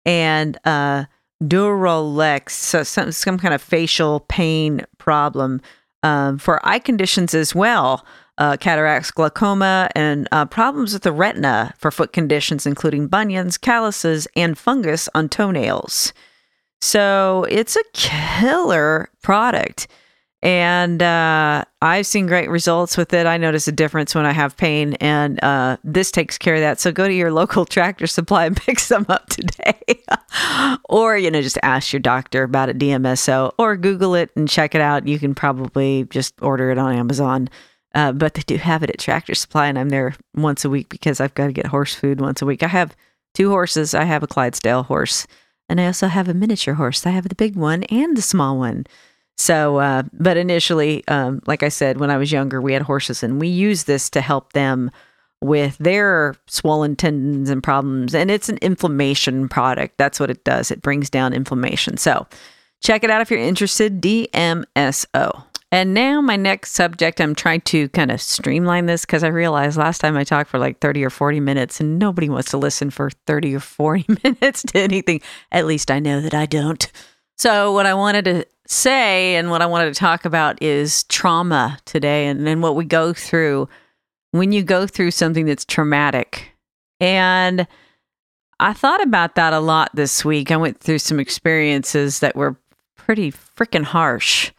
and 0.06 0.60
uh, 0.66 1.06
Duralex, 1.44 2.52
so 2.52 2.84
some, 2.84 3.12
some 3.12 3.40
kind 3.40 3.56
of 3.56 3.62
facial 3.62 4.20
pain 4.20 4.86
problem 5.00 5.62
um, 6.04 6.38
for 6.38 6.64
eye 6.64 6.80
conditions 6.80 7.34
as 7.34 7.56
well. 7.56 8.06
Uh, 8.40 8.56
cataracts, 8.56 9.12
glaucoma, 9.12 9.90
and 9.96 10.26
uh, 10.32 10.46
problems 10.46 10.94
with 10.94 11.04
the 11.04 11.12
retina 11.12 11.74
for 11.78 11.92
foot 11.92 12.14
conditions, 12.14 12.66
including 12.66 13.06
bunions, 13.06 13.58
calluses, 13.58 14.30
and 14.34 14.58
fungus 14.58 15.10
on 15.14 15.28
toenails. 15.28 16.14
So 16.82 17.46
it's 17.50 17.76
a 17.76 17.84
killer 17.94 19.10
product. 19.22 19.88
And 20.42 21.04
uh, 21.04 21.66
I've 21.82 22.08
seen 22.08 22.26
great 22.28 22.50
results 22.50 22.96
with 22.96 23.14
it. 23.14 23.26
I 23.26 23.36
notice 23.36 23.68
a 23.68 23.74
difference 23.74 24.16
when 24.16 24.26
I 24.26 24.32
have 24.32 24.56
pain, 24.56 24.94
and 24.96 25.44
uh, 25.44 25.76
this 25.84 26.12
takes 26.12 26.38
care 26.38 26.56
of 26.56 26.62
that. 26.62 26.80
So 26.80 26.94
go 26.94 27.10
to 27.10 27.14
your 27.14 27.34
local 27.34 27.66
tractor 27.66 28.08
supply 28.08 28.46
and 28.46 28.56
pick 28.66 28.80
some 28.80 29.06
up 29.10 29.28
today. 29.28 29.82
or, 30.90 31.18
you 31.18 31.30
know, 31.30 31.42
just 31.42 31.58
ask 31.62 31.92
your 31.92 32.00
doctor 32.00 32.44
about 32.44 32.70
it, 32.70 32.78
DMSO, 32.78 33.52
or 33.58 33.76
Google 33.76 34.16
it 34.16 34.30
and 34.38 34.48
check 34.48 34.76
it 34.76 34.82
out. 34.82 35.08
You 35.08 35.20
can 35.20 35.36
probably 35.36 36.06
just 36.10 36.34
order 36.42 36.72
it 36.72 36.78
on 36.78 36.96
Amazon. 36.96 37.50
Uh, 37.96 38.12
but 38.12 38.36
they 38.36 38.42
do 38.42 38.58
have 38.58 38.84
it 38.84 38.90
at 38.90 39.00
Tractor 39.00 39.34
Supply, 39.34 39.68
and 39.68 39.78
I'm 39.78 39.90
there 39.90 40.16
once 40.36 40.64
a 40.64 40.70
week 40.70 40.90
because 40.90 41.20
I've 41.20 41.34
got 41.34 41.48
to 41.48 41.54
get 41.54 41.68
horse 41.68 41.96
food 41.96 42.22
once 42.22 42.42
a 42.42 42.46
week. 42.46 42.62
I 42.62 42.68
have 42.68 42.96
two 43.34 43.50
horses. 43.50 43.94
I 43.94 44.04
have 44.04 44.22
a 44.22 44.28
Clydesdale 44.28 44.84
horse, 44.84 45.26
and 45.68 45.82
I 45.82 45.88
also 45.88 46.08
have 46.08 46.28
a 46.28 46.34
miniature 46.34 46.76
horse. 46.76 47.06
I 47.06 47.12
have 47.12 47.28
the 47.28 47.36
big 47.36 47.56
one 47.56 47.84
and 47.86 48.16
the 48.16 48.22
small 48.22 48.58
one. 48.58 48.86
So, 49.40 49.78
uh, 49.78 50.04
but 50.12 50.36
initially, 50.36 51.08
um, 51.08 51.42
like 51.48 51.64
I 51.64 51.70
said, 51.70 51.98
when 51.98 52.12
I 52.12 52.18
was 52.18 52.30
younger, 52.30 52.62
we 52.62 52.74
had 52.74 52.82
horses 52.82 53.24
and 53.24 53.40
we 53.40 53.48
used 53.48 53.88
this 53.88 54.10
to 54.10 54.20
help 54.20 54.52
them 54.52 54.92
with 55.42 55.78
their 55.78 56.36
swollen 56.48 56.98
tendons 56.98 57.50
and 57.50 57.64
problems. 57.64 58.14
And 58.14 58.30
it's 58.30 58.50
an 58.50 58.58
inflammation 58.58 59.48
product. 59.48 59.98
That's 59.98 60.20
what 60.20 60.30
it 60.30 60.44
does. 60.44 60.72
It 60.72 60.82
brings 60.82 61.10
down 61.10 61.32
inflammation. 61.34 61.96
So, 61.96 62.28
check 62.84 63.06
it 63.06 63.10
out 63.10 63.22
if 63.22 63.32
you're 63.32 63.40
interested. 63.40 64.02
DMSO. 64.02 65.46
And 65.72 65.94
now, 65.94 66.20
my 66.20 66.36
next 66.36 66.72
subject, 66.72 67.22
I'm 67.22 67.36
trying 67.36 67.62
to 67.62 67.90
kind 67.90 68.10
of 68.10 68.20
streamline 68.20 68.88
this 68.88 69.06
because 69.06 69.24
I 69.24 69.28
realized 69.28 69.78
last 69.78 70.00
time 70.00 70.18
I 70.18 70.24
talked 70.24 70.50
for 70.50 70.58
like 70.58 70.80
30 70.80 71.06
or 71.06 71.12
40 71.12 71.40
minutes, 71.40 71.80
and 71.80 72.00
nobody 72.00 72.28
wants 72.28 72.50
to 72.52 72.58
listen 72.58 72.90
for 72.90 73.12
30 73.28 73.56
or 73.56 73.60
40 73.60 74.06
minutes 74.24 74.64
to 74.64 74.80
anything. 74.80 75.22
At 75.52 75.68
least 75.68 75.92
I 75.92 76.00
know 76.00 76.22
that 76.22 76.34
I 76.34 76.48
don't. 76.48 76.92
So, 77.38 77.72
what 77.72 77.86
I 77.86 77.94
wanted 77.94 78.26
to 78.26 78.46
say 78.66 79.36
and 79.36 79.52
what 79.52 79.62
I 79.62 79.68
wanted 79.68 79.94
to 79.94 80.00
talk 80.00 80.26
about 80.26 80.62
is 80.62 81.04
trauma 81.04 81.80
today 81.86 82.28
and 82.28 82.46
then 82.46 82.62
what 82.62 82.76
we 82.76 82.86
go 82.86 83.14
through 83.14 83.70
when 84.32 84.52
you 84.52 84.64
go 84.64 84.86
through 84.88 85.12
something 85.12 85.46
that's 85.46 85.66
traumatic. 85.66 86.52
And 87.00 87.68
I 88.60 88.74
thought 88.74 89.02
about 89.02 89.36
that 89.36 89.54
a 89.54 89.60
lot 89.60 89.92
this 89.94 90.26
week. 90.26 90.52
I 90.52 90.58
went 90.58 90.80
through 90.80 91.00
some 91.00 91.20
experiences 91.20 92.20
that 92.20 92.36
were 92.36 92.58
pretty 92.98 93.32
freaking 93.32 93.86
harsh. 93.86 94.52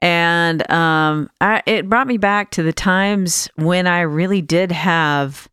And 0.00 0.68
um, 0.70 1.28
I, 1.40 1.62
it 1.66 1.88
brought 1.88 2.06
me 2.06 2.18
back 2.18 2.50
to 2.52 2.62
the 2.62 2.72
times 2.72 3.48
when 3.56 3.86
I 3.86 4.02
really 4.02 4.42
did 4.42 4.70
have 4.70 5.48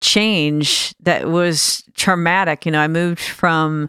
change 0.00 0.94
that 1.00 1.28
was 1.28 1.84
traumatic. 1.94 2.66
You 2.66 2.72
know, 2.72 2.80
I 2.80 2.88
moved 2.88 3.20
from 3.20 3.88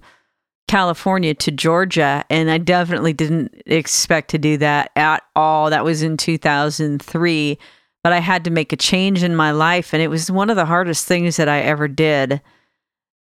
California 0.68 1.34
to 1.34 1.52
Georgia, 1.52 2.26
and 2.30 2.52
I 2.52 2.58
definitely 2.58 3.14
didn't 3.14 3.62
expect 3.66 4.30
to 4.32 4.38
do 4.38 4.58
that 4.58 4.92
at 4.96 5.24
all. 5.36 5.70
That 5.70 5.86
was 5.86 6.04
in 6.04 6.18
2003, 6.18 7.58
but 8.04 8.14
I 8.14 8.20
had 8.20 8.44
to 8.44 8.52
make 8.52 8.74
a 8.74 8.78
change 8.78 9.24
in 9.24 9.36
my 9.36 9.52
life, 9.52 9.94
and 9.94 10.02
it 10.02 10.10
was 10.10 10.30
one 10.30 10.50
of 10.50 10.58
the 10.58 10.66
hardest 10.66 11.08
things 11.08 11.38
that 11.38 11.50
I 11.50 11.62
ever 11.62 11.88
did. 11.88 12.42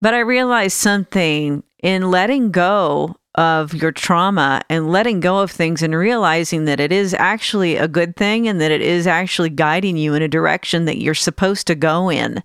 But 0.03 0.13
I 0.13 0.19
realized 0.19 0.77
something 0.77 1.63
in 1.83 2.11
letting 2.11 2.51
go 2.51 3.17
of 3.37 3.75
your 3.75 3.93
trauma 3.93 4.63
and 4.71 4.91
letting 4.91 5.21
go 5.21 5.41
of 5.41 5.51
things 5.51 5.83
and 5.83 5.95
realizing 5.95 6.65
that 6.65 6.81
it 6.81 6.91
is 6.91 7.15
actually 7.15 7.77
a 7.77 7.89
good 7.89 8.17
thing 8.17 8.49
and 8.49 8.61
that 8.61 8.71
it 8.71 8.81
is 8.81 9.07
actually 9.07 9.51
guiding 9.51 9.97
you 9.97 10.15
in 10.15 10.23
a 10.23 10.29
direction 10.29 10.87
that 10.87 11.01
you're 11.01 11.15
supposed 11.15 11.67
to 11.67 11.75
go 11.75 12.11
in 12.11 12.43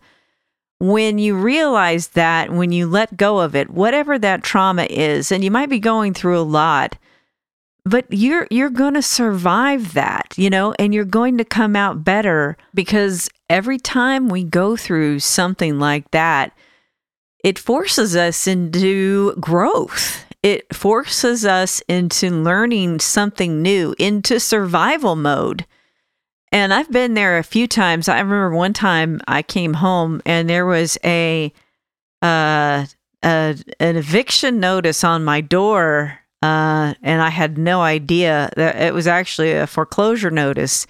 when 0.82 1.20
you 1.20 1.36
realize 1.36 2.08
that, 2.10 2.52
when 2.52 2.72
you 2.72 2.88
let 2.88 3.16
go 3.16 3.40
of 3.40 3.56
it, 3.56 3.70
whatever 3.70 4.18
that 4.18 4.42
trauma 4.42 4.88
is, 4.90 5.32
and 5.32 5.44
you 5.44 5.52
might 5.52 5.70
be 5.70 5.80
going 5.80 6.12
through 6.12 6.40
a 6.40 6.42
lot, 6.42 6.98
but 7.86 8.06
you're 8.10 8.48
you're 8.50 8.72
going 8.72 8.96
to 8.96 9.02
survive 9.04 9.94
that, 9.94 10.34
you 10.38 10.50
know, 10.50 10.74
and 10.80 10.92
you're 10.92 11.06
going 11.06 11.38
to 11.38 11.46
come 11.46 11.76
out 11.76 12.04
better 12.04 12.58
because 12.74 13.30
every 13.48 13.78
time 13.78 14.28
we 14.28 14.44
go 14.44 14.76
through 14.76 15.20
something 15.20 15.78
like 15.78 16.10
that, 16.12 16.52
it 17.44 17.60
forces 17.60 18.16
us 18.16 18.48
into 18.48 19.36
growth. 19.36 20.26
It 20.44 20.74
forces 20.76 21.46
us 21.46 21.82
into 21.88 22.30
learning 22.32 23.00
something 23.00 23.62
new, 23.62 23.94
into 24.00 24.40
survival 24.40 25.16
mode. 25.16 25.66
And 26.52 26.74
I've 26.74 26.92
been 26.92 27.14
there 27.14 27.38
a 27.38 27.44
few 27.44 27.68
times. 27.68 28.10
I 28.10 28.20
remember 28.20 28.52
one 28.52 28.74
time 28.74 29.22
I 29.28 29.42
came 29.42 29.76
home 29.76 30.22
and 30.26 30.50
there 30.50 30.66
was 30.66 30.98
a 31.04 31.54
uh, 32.22 32.86
a 33.24 33.58
an 33.80 33.96
eviction 33.96 34.60
notice 34.60 35.04
on 35.04 35.24
my 35.24 35.42
door, 35.42 36.20
uh, 36.42 36.94
and 37.02 37.22
I 37.22 37.30
had 37.30 37.58
no 37.58 37.82
idea 37.82 38.52
that 38.56 38.76
it 38.76 38.94
was 38.94 39.08
actually 39.08 39.54
a 39.54 39.68
foreclosure 39.68 40.32
notice. 40.32 40.88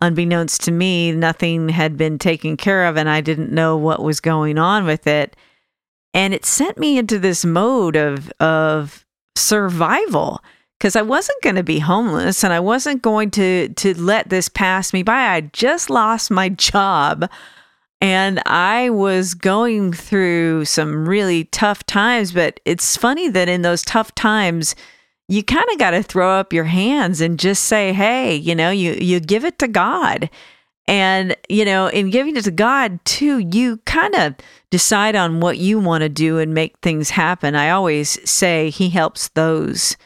Unbeknownst 0.00 0.62
to 0.64 0.70
me, 0.70 1.10
nothing 1.10 1.70
had 1.70 1.96
been 1.96 2.18
taken 2.18 2.56
care 2.56 2.86
of, 2.86 2.96
and 2.96 3.08
I 3.08 3.20
didn't 3.20 3.50
know 3.50 3.76
what 3.76 4.02
was 4.02 4.20
going 4.20 4.58
on 4.58 4.84
with 4.84 5.06
it. 5.06 5.36
And 6.14 6.34
it 6.34 6.44
sent 6.44 6.78
me 6.78 6.98
into 6.98 7.18
this 7.18 7.44
mode 7.44 7.96
of 7.96 8.30
of 8.40 9.04
survival 9.36 10.42
because 10.78 10.96
I 10.96 11.02
wasn't 11.02 11.42
going 11.42 11.56
to 11.56 11.62
be 11.62 11.80
homeless 11.80 12.44
and 12.44 12.52
I 12.52 12.60
wasn't 12.60 13.02
going 13.02 13.30
to 13.32 13.68
to 13.68 14.00
let 14.00 14.28
this 14.28 14.48
pass 14.48 14.92
me 14.92 15.02
by. 15.02 15.28
I 15.28 15.40
just 15.42 15.90
lost 15.90 16.30
my 16.30 16.48
job 16.48 17.28
and 18.00 18.40
I 18.46 18.90
was 18.90 19.34
going 19.34 19.92
through 19.92 20.66
some 20.66 21.08
really 21.08 21.44
tough 21.44 21.84
times, 21.84 22.32
but 22.32 22.60
it's 22.64 22.96
funny 22.96 23.28
that 23.28 23.48
in 23.48 23.62
those 23.62 23.82
tough 23.82 24.14
times 24.14 24.76
you 25.26 25.42
kind 25.42 25.66
of 25.72 25.78
got 25.78 25.90
to 25.90 26.02
throw 26.02 26.38
up 26.38 26.52
your 26.52 26.64
hands 26.64 27.20
and 27.20 27.38
just 27.38 27.64
say, 27.64 27.92
"Hey, 27.92 28.34
you 28.34 28.54
know, 28.54 28.70
you 28.70 28.92
you 28.94 29.20
give 29.20 29.44
it 29.44 29.58
to 29.58 29.68
God." 29.68 30.30
And, 30.88 31.36
you 31.50 31.66
know, 31.66 31.88
in 31.88 32.08
giving 32.08 32.34
it 32.34 32.44
to 32.44 32.50
God 32.50 32.98
too, 33.04 33.38
you 33.38 33.76
kind 33.84 34.14
of 34.14 34.34
decide 34.70 35.14
on 35.14 35.38
what 35.38 35.58
you 35.58 35.78
want 35.78 36.00
to 36.00 36.08
do 36.08 36.38
and 36.38 36.54
make 36.54 36.78
things 36.78 37.10
happen. 37.10 37.54
I 37.54 37.68
always 37.68 38.18
say 38.28 38.70
he 38.70 38.88
helps 38.88 39.28
those 39.28 39.98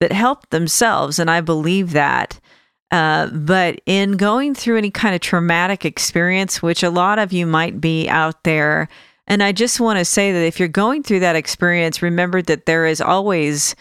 that 0.00 0.12
help 0.12 0.48
themselves, 0.50 1.18
and 1.18 1.28
I 1.28 1.40
believe 1.40 1.90
that. 1.90 2.38
Uh, 2.92 3.26
but 3.26 3.80
in 3.84 4.12
going 4.12 4.54
through 4.54 4.78
any 4.78 4.92
kind 4.92 5.12
of 5.12 5.20
traumatic 5.20 5.84
experience, 5.84 6.62
which 6.62 6.84
a 6.84 6.90
lot 6.90 7.18
of 7.18 7.32
you 7.32 7.44
might 7.44 7.80
be 7.80 8.08
out 8.08 8.44
there, 8.44 8.88
and 9.26 9.42
I 9.42 9.50
just 9.50 9.80
want 9.80 9.98
to 9.98 10.04
say 10.04 10.30
that 10.30 10.46
if 10.46 10.60
you're 10.60 10.68
going 10.68 11.02
through 11.02 11.20
that 11.20 11.36
experience, 11.36 12.00
remember 12.00 12.42
that 12.42 12.64
there 12.64 12.86
is 12.86 13.00
always 13.00 13.74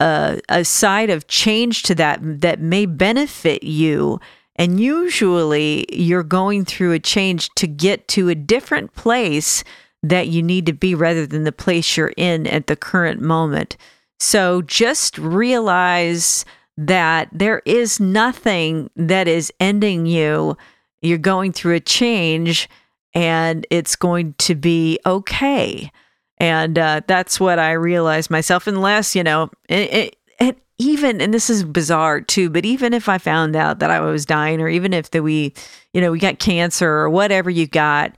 a, 0.00 0.40
a 0.48 0.64
side 0.64 1.10
of 1.10 1.28
change 1.28 1.82
to 1.84 1.94
that 1.96 2.20
that 2.40 2.58
may 2.58 2.86
benefit 2.86 3.62
you. 3.62 4.18
And 4.60 4.78
usually 4.78 5.86
you're 5.90 6.22
going 6.22 6.66
through 6.66 6.92
a 6.92 6.98
change 6.98 7.48
to 7.56 7.66
get 7.66 8.06
to 8.08 8.28
a 8.28 8.34
different 8.34 8.94
place 8.94 9.64
that 10.02 10.28
you 10.28 10.42
need 10.42 10.66
to 10.66 10.74
be 10.74 10.94
rather 10.94 11.26
than 11.26 11.44
the 11.44 11.50
place 11.50 11.96
you're 11.96 12.12
in 12.18 12.46
at 12.46 12.66
the 12.66 12.76
current 12.76 13.22
moment. 13.22 13.78
So 14.18 14.60
just 14.60 15.16
realize 15.16 16.44
that 16.76 17.30
there 17.32 17.62
is 17.64 18.00
nothing 18.00 18.90
that 18.96 19.26
is 19.26 19.50
ending 19.60 20.04
you. 20.04 20.58
You're 21.00 21.16
going 21.16 21.54
through 21.54 21.76
a 21.76 21.80
change 21.80 22.68
and 23.14 23.66
it's 23.70 23.96
going 23.96 24.34
to 24.40 24.54
be 24.54 24.98
okay. 25.06 25.90
And 26.36 26.78
uh, 26.78 27.00
that's 27.06 27.40
what 27.40 27.58
I 27.58 27.72
realized 27.72 28.30
myself. 28.30 28.66
Unless, 28.66 29.16
you 29.16 29.24
know, 29.24 29.50
it, 29.70 30.16
it, 30.38 30.58
even, 30.80 31.20
and 31.20 31.32
this 31.32 31.50
is 31.50 31.62
bizarre 31.62 32.22
too, 32.22 32.48
but 32.48 32.64
even 32.64 32.94
if 32.94 33.08
I 33.08 33.18
found 33.18 33.54
out 33.54 33.78
that 33.80 33.90
I 33.90 34.00
was 34.00 34.24
dying, 34.24 34.60
or 34.60 34.68
even 34.68 34.94
if 34.94 35.10
that 35.10 35.22
we, 35.22 35.52
you 35.92 36.00
know, 36.00 36.10
we 36.10 36.18
got 36.18 36.38
cancer 36.38 36.88
or 36.88 37.10
whatever 37.10 37.50
you 37.50 37.66
got, 37.66 38.16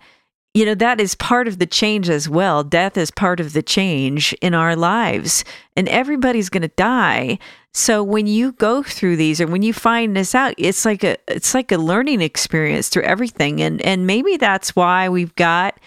you 0.54 0.64
know, 0.64 0.74
that 0.74 1.00
is 1.00 1.14
part 1.14 1.48
of 1.48 1.58
the 1.58 1.66
change 1.66 2.08
as 2.08 2.28
well. 2.28 2.62
Death 2.62 2.96
is 2.96 3.10
part 3.10 3.40
of 3.40 3.52
the 3.52 3.62
change 3.62 4.32
in 4.34 4.54
our 4.54 4.76
lives, 4.76 5.44
and 5.76 5.88
everybody's 5.88 6.50
going 6.50 6.62
to 6.62 6.68
die. 6.68 7.38
So 7.74 8.02
when 8.02 8.26
you 8.26 8.52
go 8.52 8.82
through 8.82 9.16
these 9.16 9.40
or 9.40 9.46
when 9.46 9.62
you 9.62 9.72
find 9.72 10.14
this 10.14 10.34
out, 10.34 10.54
it's 10.58 10.84
like 10.84 11.02
a 11.02 11.16
it's 11.26 11.54
like 11.54 11.72
a 11.72 11.78
learning 11.78 12.20
experience 12.20 12.90
through 12.90 13.04
everything. 13.04 13.60
And 13.60 13.80
and 13.82 14.06
maybe 14.06 14.36
that's 14.36 14.76
why 14.76 15.08
we've 15.08 15.34
got, 15.36 15.80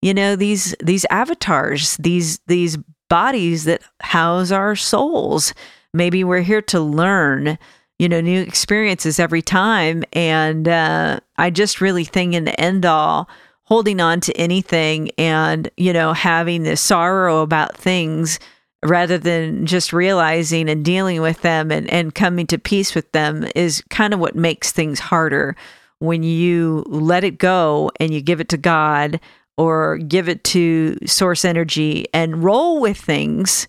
you 0.00 0.14
know, 0.14 0.36
these 0.36 0.74
these 0.80 1.04
avatars, 1.10 1.96
these 1.98 2.38
these 2.46 2.78
bodies 3.10 3.64
that 3.64 3.82
house 4.00 4.52
our 4.52 4.76
souls. 4.76 5.52
Maybe 5.94 6.24
we're 6.24 6.40
here 6.40 6.62
to 6.62 6.80
learn, 6.80 7.58
you 7.98 8.08
know, 8.08 8.20
new 8.20 8.40
experiences 8.40 9.18
every 9.18 9.42
time. 9.42 10.04
And 10.12 10.68
uh, 10.68 11.20
I 11.36 11.50
just 11.50 11.80
really 11.80 12.04
think 12.04 12.34
in 12.34 12.44
the 12.44 12.58
end 12.60 12.86
all 12.86 13.28
holding 13.64 14.00
on 14.00 14.20
to 14.20 14.36
anything 14.36 15.10
and, 15.16 15.70
you 15.76 15.92
know, 15.92 16.12
having 16.12 16.62
this 16.62 16.80
sorrow 16.80 17.40
about 17.40 17.76
things 17.76 18.38
rather 18.84 19.16
than 19.16 19.64
just 19.64 19.92
realizing 19.92 20.68
and 20.68 20.84
dealing 20.84 21.20
with 21.20 21.40
them 21.42 21.70
and, 21.70 21.88
and 21.90 22.14
coming 22.14 22.46
to 22.48 22.58
peace 22.58 22.94
with 22.94 23.10
them 23.12 23.46
is 23.54 23.82
kind 23.90 24.12
of 24.12 24.20
what 24.20 24.34
makes 24.34 24.72
things 24.72 24.98
harder 24.98 25.54
when 26.00 26.24
you 26.24 26.84
let 26.88 27.22
it 27.22 27.38
go 27.38 27.90
and 28.00 28.12
you 28.12 28.20
give 28.20 28.40
it 28.40 28.48
to 28.48 28.56
God 28.56 29.20
or 29.56 29.98
give 29.98 30.28
it 30.28 30.42
to 30.42 30.98
source 31.06 31.44
energy 31.44 32.06
and 32.12 32.42
roll 32.42 32.80
with 32.80 32.98
things 32.98 33.68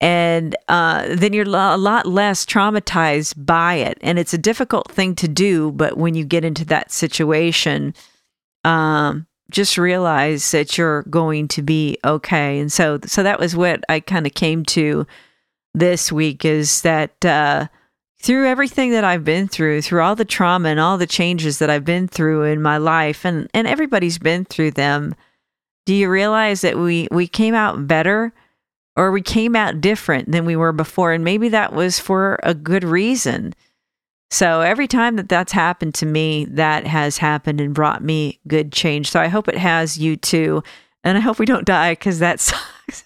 and 0.00 0.54
uh, 0.68 1.06
then 1.14 1.32
you're 1.32 1.46
a 1.46 1.76
lot 1.76 2.06
less 2.06 2.44
traumatized 2.44 3.34
by 3.46 3.74
it. 3.74 3.98
And 4.02 4.18
it's 4.18 4.34
a 4.34 4.38
difficult 4.38 4.90
thing 4.90 5.14
to 5.16 5.28
do, 5.28 5.72
but 5.72 5.96
when 5.96 6.14
you 6.14 6.24
get 6.24 6.44
into 6.44 6.64
that 6.66 6.92
situation, 6.92 7.94
um, 8.64 9.26
just 9.50 9.78
realize 9.78 10.50
that 10.50 10.76
you're 10.76 11.02
going 11.04 11.48
to 11.48 11.62
be 11.62 11.96
okay. 12.04 12.58
And 12.58 12.70
so, 12.70 12.98
so 13.06 13.22
that 13.22 13.38
was 13.38 13.56
what 13.56 13.84
I 13.88 14.00
kind 14.00 14.26
of 14.26 14.34
came 14.34 14.64
to 14.66 15.06
this 15.72 16.10
week 16.10 16.44
is 16.44 16.82
that 16.82 17.24
uh, 17.24 17.68
through 18.18 18.48
everything 18.48 18.90
that 18.90 19.04
I've 19.04 19.24
been 19.24 19.46
through, 19.46 19.82
through 19.82 20.02
all 20.02 20.16
the 20.16 20.24
trauma 20.24 20.70
and 20.70 20.80
all 20.80 20.98
the 20.98 21.06
changes 21.06 21.58
that 21.58 21.70
I've 21.70 21.84
been 21.84 22.08
through 22.08 22.44
in 22.44 22.60
my 22.60 22.78
life, 22.78 23.24
and 23.24 23.48
and 23.54 23.66
everybody's 23.68 24.18
been 24.18 24.44
through 24.44 24.72
them. 24.72 25.14
Do 25.84 25.94
you 25.94 26.10
realize 26.10 26.62
that 26.62 26.76
we 26.76 27.08
we 27.10 27.28
came 27.28 27.54
out 27.54 27.86
better? 27.86 28.32
Or 28.96 29.10
we 29.10 29.22
came 29.22 29.54
out 29.54 29.80
different 29.80 30.32
than 30.32 30.44
we 30.44 30.56
were 30.56 30.72
before. 30.72 31.12
And 31.12 31.22
maybe 31.22 31.48
that 31.50 31.72
was 31.72 31.98
for 31.98 32.38
a 32.42 32.54
good 32.54 32.84
reason. 32.84 33.54
So 34.30 34.62
every 34.62 34.88
time 34.88 35.16
that 35.16 35.28
that's 35.28 35.52
happened 35.52 35.94
to 35.96 36.06
me, 36.06 36.46
that 36.46 36.86
has 36.86 37.18
happened 37.18 37.60
and 37.60 37.74
brought 37.74 38.02
me 38.02 38.40
good 38.48 38.72
change. 38.72 39.10
So 39.10 39.20
I 39.20 39.28
hope 39.28 39.48
it 39.48 39.58
has 39.58 39.98
you 39.98 40.16
too. 40.16 40.62
And 41.04 41.16
I 41.16 41.20
hope 41.20 41.38
we 41.38 41.46
don't 41.46 41.66
die 41.66 41.92
because 41.92 42.18
that 42.18 42.40
sucks. 42.40 43.04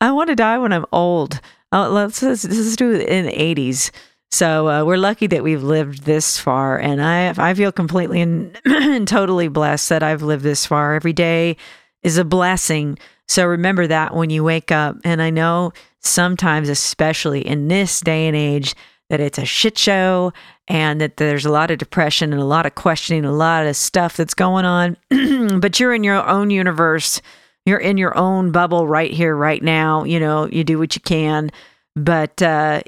I, 0.00 0.12
want 0.12 0.28
to 0.28 0.34
die 0.34 0.56
when 0.56 0.72
I'm 0.72 0.86
old. 0.92 1.40
Uh, 1.70 1.90
let's, 1.90 2.22
let's, 2.22 2.44
let's 2.44 2.76
do 2.76 2.92
it 2.92 3.08
in 3.08 3.26
the 3.26 3.32
80s. 3.32 3.90
So 4.34 4.68
uh, 4.68 4.84
we're 4.84 4.96
lucky 4.96 5.28
that 5.28 5.44
we've 5.44 5.62
lived 5.62 6.02
this 6.02 6.40
far, 6.40 6.76
and 6.76 7.00
I 7.00 7.32
I 7.38 7.54
feel 7.54 7.70
completely 7.70 8.20
and 8.20 8.58
totally 9.06 9.46
blessed 9.46 9.90
that 9.90 10.02
I've 10.02 10.22
lived 10.22 10.42
this 10.42 10.66
far. 10.66 10.96
Every 10.96 11.12
day 11.12 11.56
is 12.02 12.18
a 12.18 12.24
blessing. 12.24 12.98
So 13.28 13.46
remember 13.46 13.86
that 13.86 14.14
when 14.14 14.30
you 14.30 14.44
wake 14.44 14.70
up. 14.70 14.96
And 15.04 15.22
I 15.22 15.30
know 15.30 15.72
sometimes, 16.00 16.68
especially 16.68 17.46
in 17.46 17.68
this 17.68 18.00
day 18.00 18.26
and 18.26 18.36
age, 18.36 18.74
that 19.10 19.20
it's 19.20 19.38
a 19.38 19.44
shit 19.44 19.76
show 19.78 20.32
and 20.68 21.00
that 21.00 21.18
there's 21.18 21.44
a 21.44 21.52
lot 21.52 21.70
of 21.70 21.78
depression 21.78 22.32
and 22.32 22.40
a 22.40 22.46
lot 22.46 22.66
of 22.66 22.74
questioning, 22.74 23.24
a 23.24 23.32
lot 23.32 23.66
of 23.66 23.76
stuff 23.76 24.16
that's 24.16 24.34
going 24.34 24.64
on. 24.64 24.96
but 25.60 25.78
you're 25.78 25.94
in 25.94 26.04
your 26.04 26.26
own 26.26 26.50
universe. 26.50 27.20
You're 27.66 27.78
in 27.78 27.96
your 27.96 28.16
own 28.16 28.50
bubble 28.50 28.86
right 28.86 29.10
here, 29.10 29.34
right 29.36 29.62
now. 29.62 30.04
You 30.04 30.20
know, 30.20 30.46
you 30.46 30.64
do 30.64 30.78
what 30.78 30.94
you 30.94 31.00
can. 31.00 31.50
But, 31.96 32.42
uh, 32.42 32.82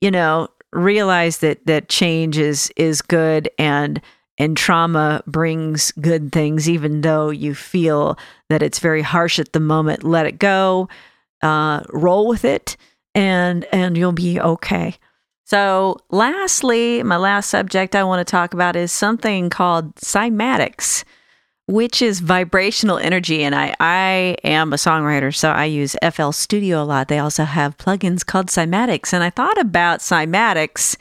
you 0.00 0.10
know, 0.10 0.48
realize 0.72 1.38
that 1.38 1.66
that 1.66 1.88
change 1.88 2.38
is 2.38 2.72
is 2.76 3.02
good 3.02 3.50
and 3.58 4.00
and 4.40 4.56
trauma 4.56 5.22
brings 5.26 5.92
good 6.00 6.32
things, 6.32 6.66
even 6.66 7.02
though 7.02 7.28
you 7.28 7.54
feel 7.54 8.18
that 8.48 8.62
it's 8.62 8.78
very 8.78 9.02
harsh 9.02 9.38
at 9.38 9.52
the 9.52 9.60
moment. 9.60 10.02
Let 10.02 10.24
it 10.24 10.38
go, 10.38 10.88
uh, 11.42 11.82
roll 11.90 12.26
with 12.26 12.46
it, 12.46 12.78
and 13.14 13.66
and 13.66 13.98
you'll 13.98 14.12
be 14.12 14.40
okay. 14.40 14.96
So, 15.44 15.98
lastly, 16.10 17.02
my 17.02 17.18
last 17.18 17.50
subject 17.50 17.94
I 17.94 18.02
want 18.02 18.26
to 18.26 18.30
talk 18.30 18.54
about 18.54 18.76
is 18.76 18.90
something 18.92 19.50
called 19.50 19.94
cymatics, 19.96 21.04
which 21.66 22.00
is 22.00 22.20
vibrational 22.20 22.96
energy. 22.96 23.42
And 23.42 23.54
I, 23.54 23.74
I 23.78 24.36
am 24.42 24.72
a 24.72 24.76
songwriter, 24.76 25.34
so 25.34 25.50
I 25.50 25.66
use 25.66 25.96
FL 26.12 26.30
Studio 26.30 26.82
a 26.82 26.84
lot. 26.84 27.08
They 27.08 27.18
also 27.18 27.44
have 27.44 27.76
plugins 27.76 28.24
called 28.24 28.46
cymatics. 28.46 29.12
And 29.12 29.22
I 29.22 29.28
thought 29.28 29.58
about 29.58 30.00
cymatics 30.00 30.96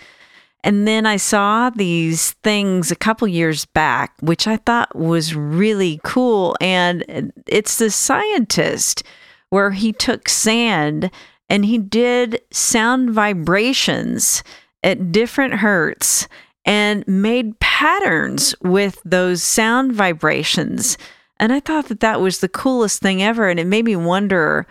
and 0.63 0.87
then 0.87 1.05
I 1.05 1.17
saw 1.17 1.69
these 1.69 2.31
things 2.43 2.91
a 2.91 2.95
couple 2.95 3.27
years 3.27 3.65
back, 3.65 4.13
which 4.19 4.47
I 4.47 4.57
thought 4.57 4.95
was 4.95 5.33
really 5.33 6.01
cool. 6.03 6.55
And 6.59 7.31
it's 7.47 7.77
the 7.77 7.89
scientist 7.89 9.03
where 9.49 9.71
he 9.71 9.93
took 9.93 10.27
sand 10.27 11.11
and 11.49 11.65
he 11.65 11.77
did 11.77 12.41
sound 12.51 13.11
vibrations 13.11 14.43
at 14.83 15.11
different 15.11 15.55
hertz 15.55 16.27
and 16.65 17.07
made 17.07 17.59
patterns 17.59 18.53
with 18.61 19.01
those 19.05 19.41
sound 19.41 19.93
vibrations. 19.93 20.97
And 21.37 21.53
I 21.53 21.61
thought 21.61 21.87
that 21.87 22.01
that 22.01 22.19
was 22.19 22.39
the 22.39 22.49
coolest 22.49 23.01
thing 23.01 23.23
ever. 23.23 23.47
And 23.47 23.59
it 23.59 23.65
made 23.65 23.85
me 23.85 23.95
wonder 23.95 24.67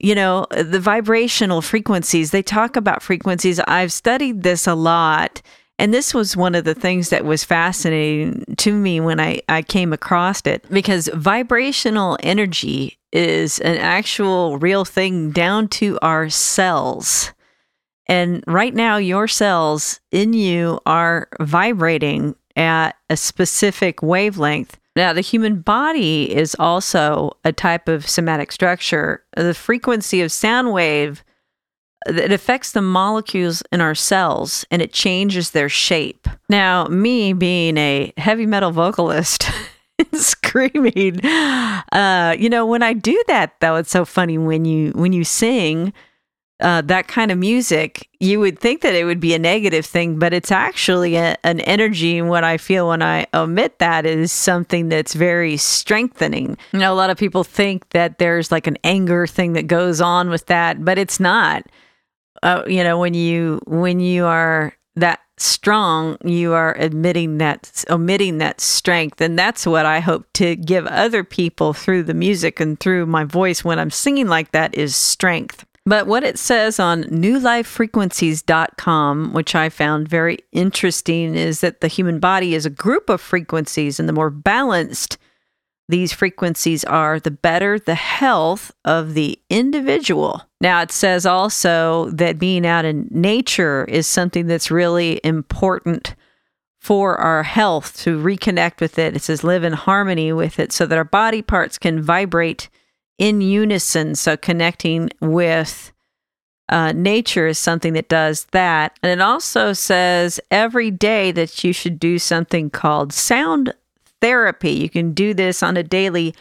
you 0.00 0.14
know, 0.14 0.46
the 0.50 0.80
vibrational 0.80 1.62
frequencies, 1.62 2.30
they 2.30 2.42
talk 2.42 2.76
about 2.76 3.02
frequencies. 3.02 3.60
I've 3.60 3.92
studied 3.92 4.42
this 4.42 4.66
a 4.66 4.74
lot. 4.74 5.40
And 5.78 5.92
this 5.92 6.14
was 6.14 6.36
one 6.36 6.54
of 6.54 6.64
the 6.64 6.74
things 6.74 7.10
that 7.10 7.24
was 7.24 7.42
fascinating 7.42 8.44
to 8.58 8.72
me 8.72 9.00
when 9.00 9.18
I, 9.18 9.40
I 9.48 9.62
came 9.62 9.92
across 9.92 10.40
it 10.42 10.64
because 10.70 11.08
vibrational 11.14 12.16
energy 12.22 12.98
is 13.12 13.58
an 13.60 13.78
actual 13.78 14.58
real 14.58 14.84
thing 14.84 15.30
down 15.30 15.68
to 15.68 15.98
our 16.00 16.28
cells. 16.28 17.32
And 18.06 18.44
right 18.46 18.74
now, 18.74 18.98
your 18.98 19.26
cells 19.26 20.00
in 20.12 20.32
you 20.32 20.80
are 20.86 21.28
vibrating 21.40 22.36
at 22.56 22.92
a 23.10 23.16
specific 23.16 24.02
wavelength 24.02 24.78
now, 24.96 25.12
the 25.12 25.20
human 25.20 25.60
body 25.60 26.34
is 26.34 26.54
also 26.58 27.36
a 27.44 27.52
type 27.52 27.88
of 27.88 28.04
cymatic 28.04 28.52
structure. 28.52 29.24
The 29.36 29.54
frequency 29.54 30.20
of 30.20 30.30
sound 30.30 30.72
wave 30.72 31.24
it 32.06 32.32
affects 32.32 32.72
the 32.72 32.82
molecules 32.82 33.62
in 33.72 33.80
our 33.80 33.94
cells 33.94 34.66
and 34.70 34.82
it 34.82 34.92
changes 34.92 35.50
their 35.50 35.68
shape. 35.68 36.28
Now, 36.48 36.84
me 36.84 37.32
being 37.32 37.78
a 37.78 38.12
heavy 38.18 38.46
metal 38.46 38.72
vocalist 38.72 39.50
screaming, 40.12 41.24
uh, 41.24 42.36
you 42.38 42.50
know, 42.50 42.66
when 42.66 42.82
I 42.82 42.92
do 42.92 43.22
that 43.28 43.58
though, 43.60 43.76
it's 43.76 43.90
so 43.90 44.04
funny 44.04 44.38
when 44.38 44.64
you 44.64 44.92
when 44.92 45.12
you 45.12 45.24
sing 45.24 45.92
uh, 46.60 46.80
that 46.82 47.08
kind 47.08 47.30
of 47.30 47.38
music, 47.38 48.08
you 48.20 48.38
would 48.38 48.58
think 48.58 48.80
that 48.82 48.94
it 48.94 49.04
would 49.04 49.18
be 49.18 49.34
a 49.34 49.38
negative 49.38 49.84
thing, 49.84 50.18
but 50.18 50.32
it's 50.32 50.52
actually 50.52 51.16
a, 51.16 51.36
an 51.42 51.60
energy. 51.60 52.16
And 52.18 52.28
what 52.28 52.44
I 52.44 52.58
feel 52.58 52.88
when 52.88 53.02
I 53.02 53.26
omit 53.34 53.80
that 53.80 54.06
is 54.06 54.30
something 54.30 54.88
that's 54.88 55.14
very 55.14 55.56
strengthening. 55.56 56.56
You 56.72 56.78
know, 56.78 56.92
a 56.92 56.94
lot 56.94 57.10
of 57.10 57.18
people 57.18 57.42
think 57.42 57.90
that 57.90 58.18
there's 58.18 58.52
like 58.52 58.66
an 58.66 58.78
anger 58.84 59.26
thing 59.26 59.54
that 59.54 59.66
goes 59.66 60.00
on 60.00 60.30
with 60.30 60.46
that, 60.46 60.84
but 60.84 60.96
it's 60.96 61.18
not. 61.18 61.64
Uh, 62.42 62.62
you 62.66 62.84
know, 62.84 62.98
when 62.98 63.14
you 63.14 63.60
when 63.66 64.00
you 64.00 64.24
are 64.24 64.76
that 64.96 65.20
strong, 65.38 66.16
you 66.24 66.52
are 66.52 66.76
admitting 66.78 67.38
that 67.38 67.84
omitting 67.90 68.38
that 68.38 68.60
strength, 68.60 69.20
and 69.20 69.38
that's 69.38 69.66
what 69.66 69.86
I 69.86 70.00
hope 70.00 70.26
to 70.34 70.54
give 70.54 70.86
other 70.86 71.24
people 71.24 71.72
through 71.72 72.04
the 72.04 72.14
music 72.14 72.60
and 72.60 72.78
through 72.78 73.06
my 73.06 73.24
voice 73.24 73.64
when 73.64 73.78
I'm 73.78 73.90
singing 73.90 74.28
like 74.28 74.52
that 74.52 74.74
is 74.74 74.94
strength. 74.94 75.64
But 75.86 76.06
what 76.06 76.24
it 76.24 76.38
says 76.38 76.80
on 76.80 77.04
newlifefrequencies.com, 77.04 79.34
which 79.34 79.54
I 79.54 79.68
found 79.68 80.08
very 80.08 80.38
interesting, 80.50 81.34
is 81.34 81.60
that 81.60 81.82
the 81.82 81.88
human 81.88 82.20
body 82.20 82.54
is 82.54 82.64
a 82.64 82.70
group 82.70 83.10
of 83.10 83.20
frequencies, 83.20 84.00
and 84.00 84.08
the 84.08 84.14
more 84.14 84.30
balanced 84.30 85.18
these 85.88 86.14
frequencies 86.14 86.84
are, 86.84 87.20
the 87.20 87.30
better 87.30 87.78
the 87.78 87.94
health 87.94 88.72
of 88.86 89.12
the 89.12 89.38
individual. 89.50 90.40
Now, 90.60 90.80
it 90.80 90.90
says 90.90 91.26
also 91.26 92.08
that 92.10 92.38
being 92.38 92.66
out 92.66 92.86
in 92.86 93.06
nature 93.10 93.84
is 93.84 94.06
something 94.06 94.46
that's 94.46 94.70
really 94.70 95.20
important 95.22 96.14
for 96.80 97.18
our 97.18 97.42
health 97.42 97.98
to 97.98 98.18
reconnect 98.18 98.80
with 98.80 98.98
it. 98.98 99.14
It 99.14 99.20
says 99.20 99.44
live 99.44 99.64
in 99.64 99.74
harmony 99.74 100.32
with 100.32 100.58
it 100.58 100.72
so 100.72 100.86
that 100.86 100.96
our 100.96 101.04
body 101.04 101.42
parts 101.42 101.76
can 101.76 102.00
vibrate 102.00 102.70
in 103.18 103.40
unison. 103.40 104.14
So 104.14 104.36
connecting 104.36 105.10
with 105.20 105.92
uh, 106.68 106.92
nature 106.92 107.46
is 107.46 107.58
something 107.58 107.92
that 107.92 108.08
does 108.08 108.46
that. 108.52 108.98
And 109.02 109.12
it 109.12 109.20
also 109.20 109.72
says 109.72 110.40
every 110.50 110.90
day 110.90 111.30
that 111.32 111.62
you 111.62 111.72
should 111.72 111.98
do 111.98 112.18
something 112.18 112.70
called 112.70 113.12
sound 113.12 113.74
therapy. 114.20 114.72
You 114.72 114.88
can 114.88 115.12
do 115.12 115.34
this 115.34 115.62
on 115.62 115.76
a 115.76 115.82
daily 115.82 116.34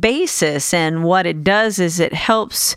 basis. 0.00 0.72
And 0.72 1.04
what 1.04 1.26
it 1.26 1.44
does 1.44 1.78
is 1.78 2.00
it 2.00 2.14
helps 2.14 2.76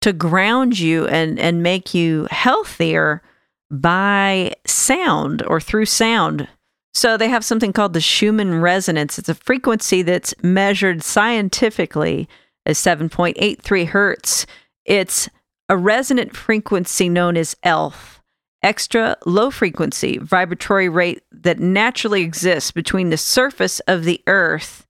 to 0.00 0.12
ground 0.12 0.78
you 0.78 1.06
and, 1.06 1.38
and 1.38 1.62
make 1.62 1.94
you 1.94 2.26
healthier 2.30 3.22
by 3.70 4.52
sound 4.66 5.42
or 5.46 5.60
through 5.60 5.86
sound. 5.86 6.48
So 6.92 7.16
they 7.16 7.28
have 7.28 7.44
something 7.44 7.72
called 7.72 7.94
the 7.94 8.00
Schumann 8.00 8.60
resonance. 8.60 9.18
It's 9.18 9.28
a 9.28 9.34
frequency 9.34 10.02
that's 10.02 10.34
measured 10.42 11.02
scientifically 11.02 12.28
is 12.66 12.78
7.83 12.78 13.86
hertz. 13.86 14.46
It's 14.84 15.28
a 15.68 15.76
resonant 15.76 16.36
frequency 16.36 17.08
known 17.08 17.36
as 17.36 17.56
ELF, 17.62 18.20
extra 18.62 19.16
low 19.24 19.50
frequency 19.50 20.18
vibratory 20.18 20.88
rate 20.88 21.22
that 21.32 21.58
naturally 21.58 22.22
exists 22.22 22.70
between 22.70 23.10
the 23.10 23.16
surface 23.16 23.80
of 23.80 24.04
the 24.04 24.22
Earth 24.26 24.86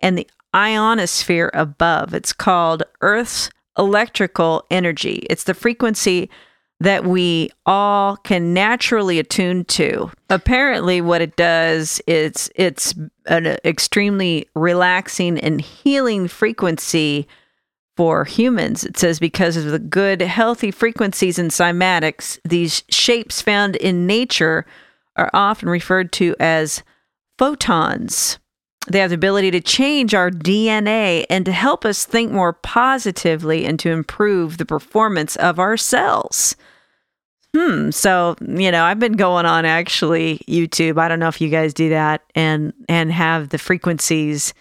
and 0.00 0.18
the 0.18 0.28
ionosphere 0.54 1.50
above. 1.54 2.14
It's 2.14 2.32
called 2.32 2.82
Earth's 3.00 3.50
electrical 3.78 4.64
energy. 4.70 5.26
It's 5.28 5.44
the 5.44 5.54
frequency 5.54 6.30
that 6.80 7.04
we 7.04 7.50
all 7.64 8.16
can 8.18 8.52
naturally 8.52 9.18
attune 9.18 9.64
to. 9.64 10.10
Apparently 10.28 11.00
what 11.00 11.22
it 11.22 11.36
does 11.36 12.02
is 12.06 12.50
it's 12.54 12.94
an 13.26 13.56
extremely 13.64 14.46
relaxing 14.54 15.38
and 15.38 15.60
healing 15.60 16.28
frequency 16.28 17.26
for 17.96 18.24
humans. 18.24 18.84
It 18.84 18.98
says 18.98 19.18
because 19.18 19.56
of 19.56 19.64
the 19.64 19.78
good, 19.78 20.20
healthy 20.20 20.70
frequencies 20.70 21.38
in 21.38 21.48
cymatics, 21.48 22.38
these 22.44 22.84
shapes 22.90 23.40
found 23.40 23.76
in 23.76 24.06
nature 24.06 24.66
are 25.16 25.30
often 25.32 25.70
referred 25.70 26.12
to 26.12 26.36
as 26.38 26.82
photons. 27.38 28.38
They 28.88 29.00
have 29.00 29.10
the 29.10 29.16
ability 29.16 29.50
to 29.50 29.60
change 29.60 30.14
our 30.14 30.30
DNA 30.30 31.26
and 31.28 31.44
to 31.44 31.52
help 31.52 31.84
us 31.84 32.04
think 32.04 32.30
more 32.30 32.52
positively 32.52 33.64
and 33.64 33.78
to 33.80 33.90
improve 33.90 34.58
the 34.58 34.66
performance 34.66 35.36
of 35.36 35.58
our 35.58 35.76
cells. 35.76 36.56
Hmm. 37.56 37.90
So, 37.90 38.36
you 38.40 38.70
know, 38.70 38.84
I've 38.84 38.98
been 38.98 39.14
going 39.14 39.46
on 39.46 39.64
actually 39.64 40.38
YouTube. 40.46 40.98
I 40.98 41.08
don't 41.08 41.18
know 41.18 41.28
if 41.28 41.40
you 41.40 41.48
guys 41.48 41.72
do 41.72 41.88
that 41.88 42.22
and 42.34 42.74
and 42.88 43.10
have 43.10 43.48
the 43.48 43.58
frequencies 43.58 44.52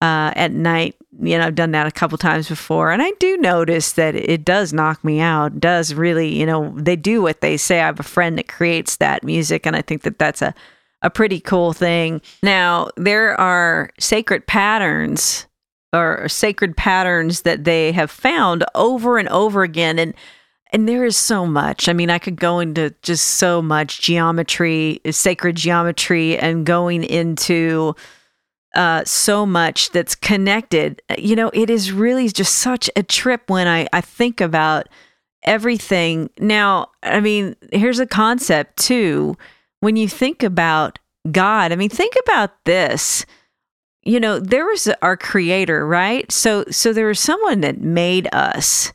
uh, 0.00 0.32
at 0.34 0.50
night. 0.50 0.96
You 1.20 1.38
know, 1.38 1.46
I've 1.46 1.54
done 1.54 1.70
that 1.70 1.86
a 1.86 1.92
couple 1.92 2.18
times 2.18 2.48
before, 2.48 2.90
and 2.90 3.00
I 3.00 3.12
do 3.20 3.36
notice 3.36 3.92
that 3.92 4.16
it 4.16 4.44
does 4.44 4.72
knock 4.72 5.04
me 5.04 5.20
out. 5.20 5.60
Does 5.60 5.94
really, 5.94 6.34
you 6.34 6.44
know, 6.44 6.74
they 6.76 6.96
do 6.96 7.22
what 7.22 7.42
they 7.42 7.56
say. 7.56 7.80
I 7.80 7.86
have 7.86 8.00
a 8.00 8.04
friend 8.04 8.36
that 8.38 8.48
creates 8.48 8.96
that 8.96 9.22
music, 9.22 9.64
and 9.64 9.76
I 9.76 9.82
think 9.82 10.02
that 10.02 10.18
that's 10.18 10.42
a 10.42 10.52
a 11.02 11.10
pretty 11.10 11.40
cool 11.40 11.72
thing. 11.72 12.20
Now, 12.42 12.90
there 12.96 13.38
are 13.40 13.90
sacred 13.98 14.46
patterns 14.46 15.46
or 15.92 16.28
sacred 16.28 16.76
patterns 16.76 17.42
that 17.42 17.64
they 17.64 17.92
have 17.92 18.10
found 18.10 18.64
over 18.74 19.18
and 19.18 19.28
over 19.28 19.62
again, 19.62 19.98
and 19.98 20.14
and 20.72 20.88
there 20.88 21.04
is 21.04 21.18
so 21.18 21.44
much. 21.46 21.86
I 21.86 21.92
mean, 21.92 22.08
I 22.08 22.18
could 22.18 22.36
go 22.36 22.58
into 22.58 22.94
just 23.02 23.32
so 23.32 23.60
much 23.60 24.00
geometry, 24.00 25.00
sacred 25.10 25.56
geometry, 25.56 26.38
and 26.38 26.64
going 26.64 27.04
into 27.04 27.94
uh, 28.74 29.04
so 29.04 29.44
much 29.44 29.90
that's 29.90 30.14
connected. 30.14 31.02
You 31.18 31.36
know, 31.36 31.50
it 31.52 31.68
is 31.68 31.92
really 31.92 32.28
just 32.28 32.54
such 32.56 32.88
a 32.96 33.02
trip 33.02 33.50
when 33.50 33.68
I, 33.68 33.86
I 33.92 34.00
think 34.00 34.40
about 34.40 34.88
everything. 35.42 36.30
Now, 36.38 36.88
I 37.02 37.20
mean, 37.20 37.54
here's 37.70 37.98
a 37.98 38.06
concept 38.06 38.78
too. 38.78 39.36
When 39.82 39.96
you 39.96 40.08
think 40.08 40.44
about 40.44 41.00
God, 41.32 41.72
I 41.72 41.76
mean, 41.76 41.88
think 41.88 42.14
about 42.24 42.64
this. 42.66 43.26
You 44.04 44.20
know, 44.20 44.38
there 44.38 44.64
was 44.64 44.88
our 45.02 45.16
creator, 45.16 45.84
right? 45.84 46.30
So, 46.30 46.64
so 46.70 46.92
there 46.92 47.08
was 47.08 47.18
someone 47.18 47.62
that 47.62 47.80
made 47.80 48.32
us, 48.32 48.92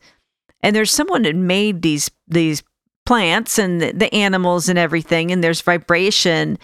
and 0.64 0.74
there's 0.74 0.94
someone 0.94 1.24
that 1.24 1.36
made 1.36 1.82
these 1.82 2.10
these 2.26 2.64
plants 3.06 3.60
and 3.60 3.82
the, 3.82 3.92
the 3.92 4.14
animals 4.16 4.70
and 4.70 4.80
everything, 4.80 5.30
and 5.30 5.44
there's 5.44 5.60
vibration, 5.60 6.58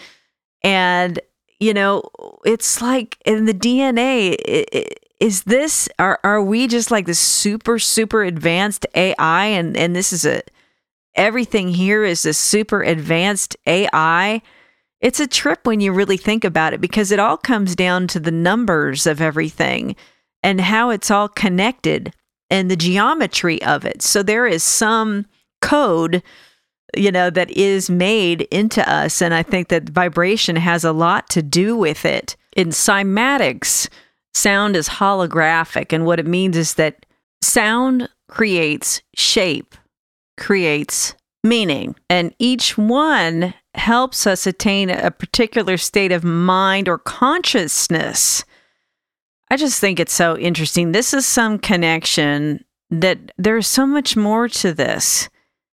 and 0.64 1.20
you 1.60 1.74
know, 1.74 2.02
it's 2.46 2.82
like 2.82 3.18
in 3.26 3.44
the 3.44 3.54
DNA. 3.54 4.38
Is 5.20 5.44
this 5.44 5.90
are 6.00 6.22
are 6.24 6.42
we 6.42 6.68
just 6.68 6.92
like 6.92 7.08
this 7.08 7.20
super 7.20 7.78
super 7.78 8.24
advanced 8.24 8.86
AI 8.96 9.48
and 9.48 9.76
and 9.76 9.94
this 9.94 10.14
is 10.14 10.26
a 10.26 10.44
everything 11.16 11.70
here 11.70 12.04
is 12.04 12.24
this 12.24 12.38
super 12.38 12.82
advanced 12.82 13.56
AI? 13.66 14.42
It's 15.02 15.20
a 15.20 15.28
trip 15.28 15.66
when 15.66 15.82
you 15.82 15.92
really 15.92 16.18
think 16.18 16.44
about 16.44 16.74
it 16.74 16.82
because 16.82 17.12
it 17.12 17.20
all 17.20 17.38
comes 17.38 17.76
down 17.76 18.08
to 18.08 18.20
the 18.20 18.32
numbers 18.32 19.06
of 19.06 19.22
everything 19.22 19.96
and 20.42 20.62
how 20.62 20.90
it's 20.90 21.12
all 21.12 21.28
connected 21.28 22.14
and 22.50 22.70
the 22.70 22.76
geometry 22.76 23.62
of 23.64 23.86
it. 23.86 24.02
So 24.02 24.24
there 24.24 24.48
is 24.48 24.64
some 24.64 25.26
code 25.62 26.24
you 26.96 27.12
know, 27.12 27.30
that 27.30 27.50
is 27.52 27.90
made 27.90 28.42
into 28.44 28.88
us. 28.90 29.22
And 29.22 29.34
I 29.34 29.44
think 29.44 29.70
that 29.70 29.90
vibration 29.90 30.56
has 30.56 30.84
a 30.84 30.92
lot 30.92 31.30
to 31.32 31.42
do 31.42 31.76
with 31.76 32.06
it. 32.06 32.36
In 32.56 32.70
cymatics, 32.70 33.90
sound 34.34 34.76
is 34.76 34.90
holographic. 34.90 35.92
And 35.92 36.06
what 36.06 36.20
it 36.20 36.28
means 36.28 36.56
is 36.58 36.76
that 36.76 37.06
sound 37.42 38.10
creates 38.28 39.02
shape, 39.16 39.76
creates 40.38 41.16
meaning. 41.44 41.96
And 42.10 42.34
each 42.40 42.78
one 42.78 43.54
helps 43.76 44.26
us 44.26 44.48
attain 44.48 44.90
a 44.90 45.12
particular 45.12 45.78
state 45.78 46.12
of 46.12 46.24
mind 46.24 46.88
or 46.88 46.98
consciousness. 46.98 48.46
I 49.50 49.58
just 49.58 49.80
think 49.80 50.00
it's 50.00 50.14
so 50.14 50.38
interesting. 50.38 50.92
This 50.92 51.14
is 51.14 51.26
some 51.26 51.60
connection 51.60 52.64
that 52.90 53.20
there's 53.38 53.68
so 53.68 53.86
much 53.86 54.16
more 54.16 54.48
to 54.48 54.74
this. 54.74 55.30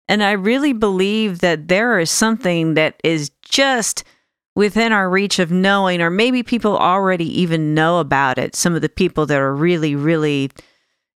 And 0.08 0.22
I 0.24 0.34
really 0.34 0.74
believe 0.74 1.40
that 1.40 1.68
there 1.68 2.00
is 2.00 2.12
something 2.12 2.76
that 2.76 3.00
is 3.04 3.32
just 3.42 4.04
within 4.56 4.92
our 4.92 5.10
reach 5.10 5.40
of 5.40 5.52
knowing, 5.52 6.02
or 6.02 6.10
maybe 6.10 6.44
people 6.44 6.78
already 6.78 7.42
even 7.42 7.74
know 7.74 8.00
about 8.00 8.38
it. 8.38 8.56
Some 8.56 8.76
of 8.76 8.82
the 8.82 8.90
people 8.90 9.26
that 9.26 9.40
are 9.40 9.54
really, 9.54 9.96
really, 9.96 10.52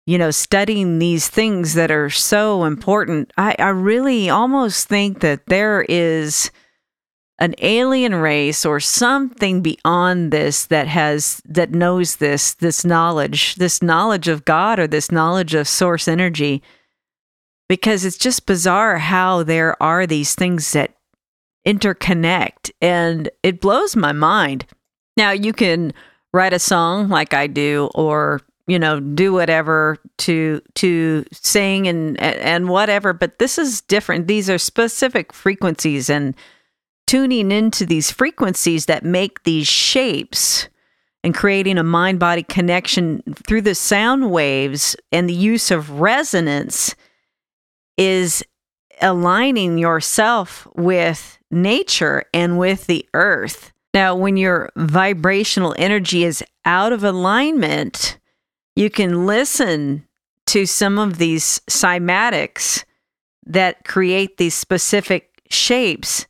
you 0.09 0.17
know, 0.17 0.31
studying 0.31 0.99
these 0.99 1.29
things 1.29 1.75
that 1.75 1.91
are 1.91 2.09
so 2.09 2.65
important. 2.65 3.31
I, 3.37 3.55
I 3.59 3.69
really 3.69 4.31
almost 4.31 4.89
think 4.89 5.21
that 5.21 5.45
there 5.49 5.85
is 5.87 6.51
an 7.39 7.55
alien 7.59 8.15
race 8.15 8.65
or 8.65 8.81
something 8.81 9.61
beyond 9.61 10.33
this 10.33 10.65
that 10.65 10.89
has 10.89 11.43
that 11.45 11.73
knows 11.73 12.17
this 12.17 12.55
this 12.55 12.87
knowledge 12.87 13.57
this 13.57 13.83
knowledge 13.83 14.29
of 14.29 14.47
god 14.47 14.81
or 14.81 14.87
this 14.87 15.13
knowledge 15.13 15.55
of 15.55 15.69
source 15.69 16.09
energy 16.09 16.63
because 17.69 18.07
it's 18.07 18.17
just 18.17 18.47
bizarre 18.47 18.97
how 18.97 19.43
there 19.43 19.81
are 19.81 20.07
these 20.07 20.35
things 20.35 20.73
that 20.73 20.95
interconnect 21.67 22.71
and 22.81 23.29
it 23.43 23.61
blows 23.61 23.95
my 23.95 24.13
mind. 24.13 24.65
Now, 25.19 25.33
you 25.33 25.53
can 25.53 25.93
write 26.33 26.55
a 26.55 26.59
song 26.59 27.11
like 27.11 27.35
I 27.35 27.47
do 27.47 27.91
or 27.95 28.41
you 28.69 28.79
know 28.79 29.01
do 29.01 29.33
whatever 29.33 29.97
to 30.19 30.61
to 30.75 31.25
sing 31.33 31.89
and 31.89 32.21
and 32.21 32.69
whatever 32.69 33.13
but 33.13 33.39
this 33.41 33.59
is 33.59 33.81
different 33.81 34.29
these 34.29 34.49
are 34.49 34.59
specific 34.59 35.33
frequencies 35.33 36.09
and 36.09 36.37
tuning 37.07 37.51
into 37.51 37.85
these 37.85 38.11
frequencies 38.11 38.87
that 38.87 39.05
make 39.05 39.43
these 39.43 39.67
shapes 39.67 40.69
and 41.25 41.35
creating 41.35 41.79
a 41.79 41.83
mind 41.83 42.21
body 42.21 42.43
connection 42.43 43.23
through 43.47 43.63
the 43.63 43.75
sound 43.75 44.31
waves 44.31 44.95
and 45.11 45.29
the 45.29 45.35
use 45.35 45.71
of 45.71 46.01
resonance 46.01 46.95
is 47.97 48.45
aligning 49.01 49.79
yourself 49.79 50.67
with 50.75 51.39
nature 51.51 52.25
and 52.33 52.59
with 52.59 52.87
the 52.87 53.07
earth. 53.15 53.73
Now, 53.95 54.15
when 54.15 54.37
your 54.37 54.71
vibrational 54.77 55.75
energy 55.79 56.25
is 56.25 56.45
out 56.65 56.93
of 56.93 57.03
alignment, 57.03 58.19
you 58.79 58.89
can 58.89 59.27
listen 59.27 60.07
to 60.47 60.65
some 60.65 61.01
of 61.01 61.19
these 61.19 61.61
cymatics 61.69 62.85
that 63.45 63.85
create 63.85 64.37
these 64.37 64.55
specific 64.55 65.43
shapes 65.51 66.27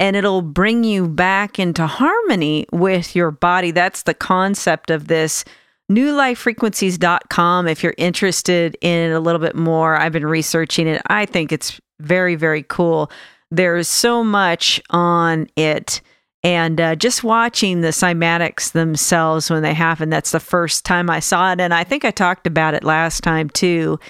and 0.00 0.16
it'll 0.16 0.42
bring 0.42 0.82
you 0.82 1.06
back 1.06 1.60
into 1.60 1.86
harmony 1.86 2.66
with 2.72 3.14
your 3.14 3.30
body. 3.30 3.70
That's 3.70 4.02
the 4.02 4.14
concept 4.14 4.90
of 4.90 5.06
this 5.06 5.44
newlifefrequencies.com 5.92 7.68
if 7.68 7.84
you're 7.84 7.94
interested 7.96 8.76
in 8.80 9.12
a 9.12 9.20
little 9.20 9.40
bit 9.40 9.54
more. 9.54 9.94
I've 9.94 10.12
been 10.12 10.26
researching 10.26 10.88
it. 10.88 11.02
I 11.06 11.24
think 11.24 11.52
it's 11.52 11.80
very, 12.00 12.34
very 12.34 12.64
cool. 12.64 13.12
There's 13.52 13.86
so 13.86 14.24
much 14.24 14.82
on 14.90 15.46
it. 15.54 16.00
And 16.44 16.80
uh, 16.80 16.96
just 16.96 17.22
watching 17.22 17.80
the 17.82 17.88
cymatics 17.88 18.72
themselves 18.72 19.48
when 19.48 19.62
they 19.62 19.74
happen, 19.74 20.10
that's 20.10 20.32
the 20.32 20.40
first 20.40 20.84
time 20.84 21.08
I 21.08 21.20
saw 21.20 21.52
it. 21.52 21.60
And 21.60 21.72
I 21.72 21.84
think 21.84 22.04
I 22.04 22.10
talked 22.10 22.46
about 22.46 22.74
it 22.74 22.82
last 22.82 23.22
time 23.22 23.48
too. 23.48 24.00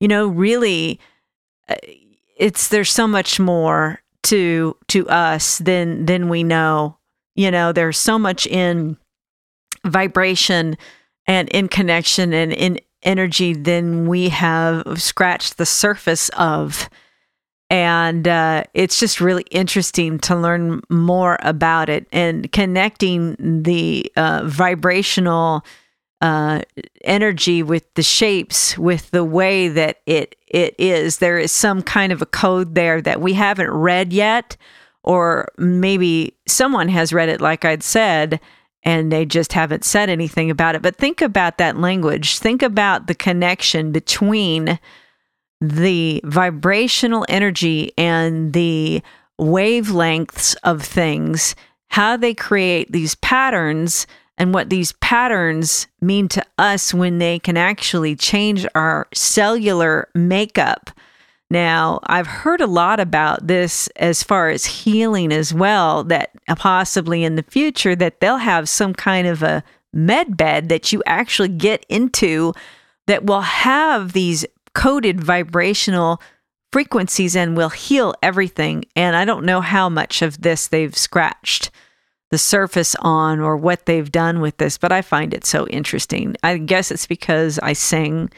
You 0.00 0.08
know, 0.08 0.26
really, 0.26 0.98
uh, 1.68 1.74
it's 2.36 2.68
there's 2.68 2.90
so 2.90 3.06
much 3.06 3.38
more 3.38 4.00
to 4.24 4.76
to 4.88 5.08
us 5.08 5.58
than 5.58 6.06
than 6.06 6.28
we 6.28 6.42
know. 6.42 6.96
You 7.34 7.50
know, 7.50 7.72
there's 7.72 7.98
so 7.98 8.18
much 8.18 8.46
in 8.46 8.96
vibration 9.84 10.78
and 11.26 11.48
in 11.50 11.68
connection 11.68 12.32
and 12.32 12.52
in 12.52 12.80
energy 13.02 13.52
than 13.52 14.08
we 14.08 14.30
have 14.30 15.00
scratched 15.00 15.58
the 15.58 15.66
surface 15.66 16.30
of. 16.30 16.88
And 17.72 18.28
uh, 18.28 18.64
it's 18.74 19.00
just 19.00 19.18
really 19.18 19.46
interesting 19.50 20.18
to 20.20 20.36
learn 20.36 20.82
more 20.90 21.38
about 21.40 21.88
it 21.88 22.06
and 22.12 22.52
connecting 22.52 23.34
the 23.62 24.12
uh, 24.14 24.42
vibrational 24.44 25.64
uh, 26.20 26.60
energy 27.02 27.62
with 27.62 27.92
the 27.94 28.02
shapes, 28.02 28.76
with 28.76 29.10
the 29.10 29.24
way 29.24 29.68
that 29.68 30.02
it 30.04 30.36
it 30.48 30.74
is. 30.76 31.16
There 31.16 31.38
is 31.38 31.50
some 31.50 31.80
kind 31.80 32.12
of 32.12 32.20
a 32.20 32.26
code 32.26 32.74
there 32.74 33.00
that 33.00 33.22
we 33.22 33.32
haven't 33.32 33.70
read 33.70 34.12
yet, 34.12 34.54
or 35.02 35.48
maybe 35.56 36.36
someone 36.46 36.90
has 36.90 37.10
read 37.10 37.30
it, 37.30 37.40
like 37.40 37.64
I'd 37.64 37.82
said, 37.82 38.38
and 38.82 39.10
they 39.10 39.24
just 39.24 39.54
haven't 39.54 39.84
said 39.84 40.10
anything 40.10 40.50
about 40.50 40.74
it. 40.74 40.82
But 40.82 40.96
think 40.96 41.22
about 41.22 41.56
that 41.56 41.78
language. 41.78 42.38
Think 42.38 42.62
about 42.62 43.06
the 43.06 43.14
connection 43.14 43.92
between 43.92 44.78
the 45.62 46.20
vibrational 46.24 47.24
energy 47.28 47.92
and 47.96 48.52
the 48.52 49.00
wavelengths 49.40 50.56
of 50.64 50.82
things, 50.82 51.54
how 51.88 52.16
they 52.16 52.34
create 52.34 52.90
these 52.90 53.14
patterns 53.16 54.06
and 54.36 54.52
what 54.52 54.70
these 54.70 54.92
patterns 54.94 55.86
mean 56.00 56.26
to 56.26 56.44
us 56.58 56.92
when 56.92 57.18
they 57.18 57.38
can 57.38 57.56
actually 57.56 58.16
change 58.16 58.66
our 58.74 59.06
cellular 59.14 60.08
makeup. 60.14 60.90
Now, 61.48 62.00
I've 62.04 62.26
heard 62.26 62.60
a 62.60 62.66
lot 62.66 62.98
about 62.98 63.46
this 63.46 63.86
as 63.96 64.22
far 64.22 64.48
as 64.48 64.64
healing 64.64 65.32
as 65.32 65.54
well, 65.54 66.02
that 66.04 66.30
possibly 66.56 67.22
in 67.22 67.36
the 67.36 67.44
future 67.44 67.94
that 67.94 68.20
they'll 68.20 68.38
have 68.38 68.68
some 68.68 68.94
kind 68.94 69.28
of 69.28 69.42
a 69.42 69.62
med 69.92 70.36
bed 70.36 70.70
that 70.70 70.92
you 70.92 71.02
actually 71.06 71.50
get 71.50 71.86
into 71.88 72.52
that 73.06 73.24
will 73.24 73.42
have 73.42 74.12
these 74.12 74.46
coded 74.74 75.20
vibrational 75.20 76.20
frequencies 76.72 77.36
and 77.36 77.56
will 77.56 77.68
heal 77.68 78.14
everything. 78.22 78.84
And 78.96 79.14
I 79.14 79.24
don't 79.24 79.44
know 79.44 79.60
how 79.60 79.88
much 79.88 80.22
of 80.22 80.40
this 80.40 80.68
they've 80.68 80.96
scratched 80.96 81.70
the 82.30 82.38
surface 82.38 82.96
on 83.00 83.40
or 83.40 83.58
what 83.58 83.84
they've 83.84 84.10
done 84.10 84.40
with 84.40 84.56
this, 84.56 84.78
but 84.78 84.90
I 84.90 85.02
find 85.02 85.34
it 85.34 85.44
so 85.44 85.68
interesting. 85.68 86.34
I 86.42 86.56
guess 86.56 86.90
it's 86.90 87.06
because 87.06 87.58
I 87.58 87.74
sing 87.74 88.30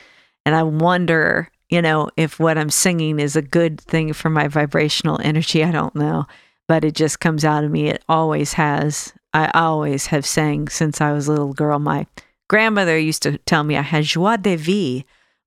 and 0.45 0.57
I 0.57 0.65
wonder, 0.65 1.49
you 1.71 1.81
know, 1.81 2.11
if 2.17 2.41
what 2.41 2.59
I'm 2.59 2.71
singing 2.71 3.21
is 3.21 3.37
a 3.37 3.43
good 3.43 3.81
thing 3.81 4.13
for 4.13 4.31
my 4.31 4.49
vibrational 4.49 5.21
energy. 5.23 5.63
I 5.63 5.71
don't 5.71 5.95
know, 5.95 6.27
but 6.67 6.85
it 6.85 6.97
just 6.97 7.21
comes 7.21 7.45
out 7.45 7.63
of 7.63 7.71
me. 7.71 7.89
It 7.89 8.03
always 8.09 8.55
has. 8.55 9.13
I 9.33 9.49
always 9.55 10.07
have 10.07 10.27
sang 10.27 10.69
since 10.69 11.01
I 11.01 11.13
was 11.13 11.29
a 11.29 11.31
little 11.31 11.55
girl. 11.55 11.79
My 11.79 12.09
grandmother 12.49 12.99
used 12.99 13.23
to 13.23 13.39
tell 13.39 13.63
me 13.63 13.77
I 13.77 13.83
had 13.83 14.05
joie 14.05 14.37
de 14.37 14.57
vie, 14.57 15.05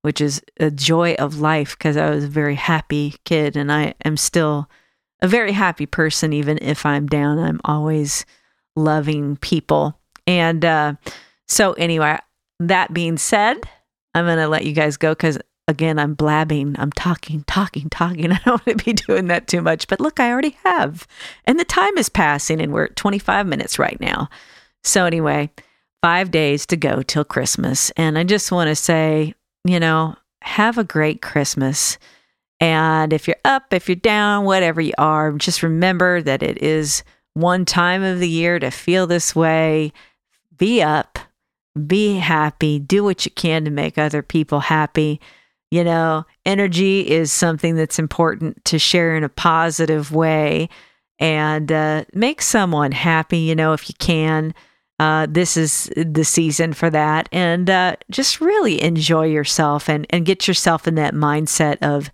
which 0.08 0.22
is 0.22 0.40
a 0.58 0.70
joy 0.70 1.12
of 1.18 1.38
life 1.38 1.76
because 1.76 1.98
I 1.98 2.08
was 2.08 2.24
a 2.24 2.28
very 2.28 2.54
happy 2.54 3.16
kid 3.26 3.58
and 3.58 3.70
I 3.70 3.92
am 4.06 4.16
still 4.16 4.66
a 5.20 5.28
very 5.28 5.52
happy 5.52 5.84
person, 5.84 6.32
even 6.32 6.58
if 6.62 6.86
I'm 6.86 7.06
down. 7.06 7.38
I'm 7.38 7.60
always 7.66 8.24
loving 8.74 9.36
people. 9.36 10.00
And 10.26 10.64
uh, 10.64 10.94
so, 11.46 11.74
anyway, 11.74 12.16
that 12.58 12.94
being 12.94 13.18
said, 13.18 13.56
I'm 14.14 14.24
going 14.24 14.38
to 14.38 14.48
let 14.48 14.64
you 14.64 14.72
guys 14.72 14.96
go 14.96 15.10
because, 15.10 15.38
again, 15.66 15.98
I'm 15.98 16.14
blabbing. 16.14 16.76
I'm 16.78 16.92
talking, 16.92 17.44
talking, 17.46 17.90
talking. 17.90 18.32
I 18.32 18.40
don't 18.46 18.66
want 18.66 18.78
to 18.78 18.82
be 18.82 18.94
doing 18.94 19.26
that 19.26 19.46
too 19.46 19.60
much. 19.60 19.88
But 19.88 20.00
look, 20.00 20.20
I 20.20 20.30
already 20.30 20.56
have. 20.64 21.06
And 21.44 21.60
the 21.60 21.66
time 21.66 21.98
is 21.98 22.08
passing, 22.08 22.62
and 22.62 22.72
we're 22.72 22.84
at 22.84 22.96
25 22.96 23.46
minutes 23.46 23.78
right 23.78 24.00
now. 24.00 24.30
So, 24.84 25.04
anyway, 25.04 25.50
five 26.00 26.30
days 26.30 26.64
to 26.64 26.78
go 26.78 27.02
till 27.02 27.26
Christmas. 27.26 27.90
And 27.90 28.16
I 28.16 28.24
just 28.24 28.50
want 28.50 28.68
to 28.68 28.74
say, 28.74 29.34
you 29.68 29.78
know, 29.78 30.16
have 30.42 30.78
a 30.78 30.84
great 30.84 31.22
Christmas. 31.22 31.98
And 32.60 33.12
if 33.12 33.28
you're 33.28 33.36
up, 33.44 33.72
if 33.72 33.88
you're 33.88 33.96
down, 33.96 34.44
whatever 34.44 34.80
you 34.80 34.94
are, 34.98 35.32
just 35.32 35.62
remember 35.62 36.22
that 36.22 36.42
it 36.42 36.62
is 36.62 37.04
one 37.34 37.64
time 37.64 38.02
of 38.02 38.18
the 38.18 38.28
year 38.28 38.58
to 38.58 38.70
feel 38.70 39.06
this 39.06 39.36
way. 39.36 39.92
Be 40.56 40.82
up, 40.82 41.18
be 41.86 42.16
happy, 42.16 42.78
do 42.78 43.04
what 43.04 43.24
you 43.24 43.30
can 43.30 43.64
to 43.64 43.70
make 43.70 43.96
other 43.96 44.22
people 44.22 44.60
happy. 44.60 45.20
You 45.70 45.84
know, 45.84 46.24
energy 46.46 47.08
is 47.08 47.30
something 47.30 47.76
that's 47.76 47.98
important 47.98 48.64
to 48.64 48.78
share 48.78 49.14
in 49.14 49.22
a 49.22 49.28
positive 49.28 50.12
way 50.12 50.68
and 51.20 51.70
uh, 51.70 52.04
make 52.14 52.40
someone 52.42 52.92
happy, 52.92 53.38
you 53.38 53.54
know, 53.54 53.72
if 53.72 53.88
you 53.88 53.94
can. 53.98 54.54
Uh, 54.98 55.26
this 55.30 55.56
is 55.56 55.90
the 55.96 56.24
season 56.24 56.72
for 56.72 56.90
that. 56.90 57.28
And 57.30 57.70
uh, 57.70 57.96
just 58.10 58.40
really 58.40 58.82
enjoy 58.82 59.26
yourself 59.26 59.88
and, 59.88 60.06
and 60.10 60.26
get 60.26 60.48
yourself 60.48 60.88
in 60.88 60.96
that 60.96 61.14
mindset 61.14 61.78
of 61.82 62.10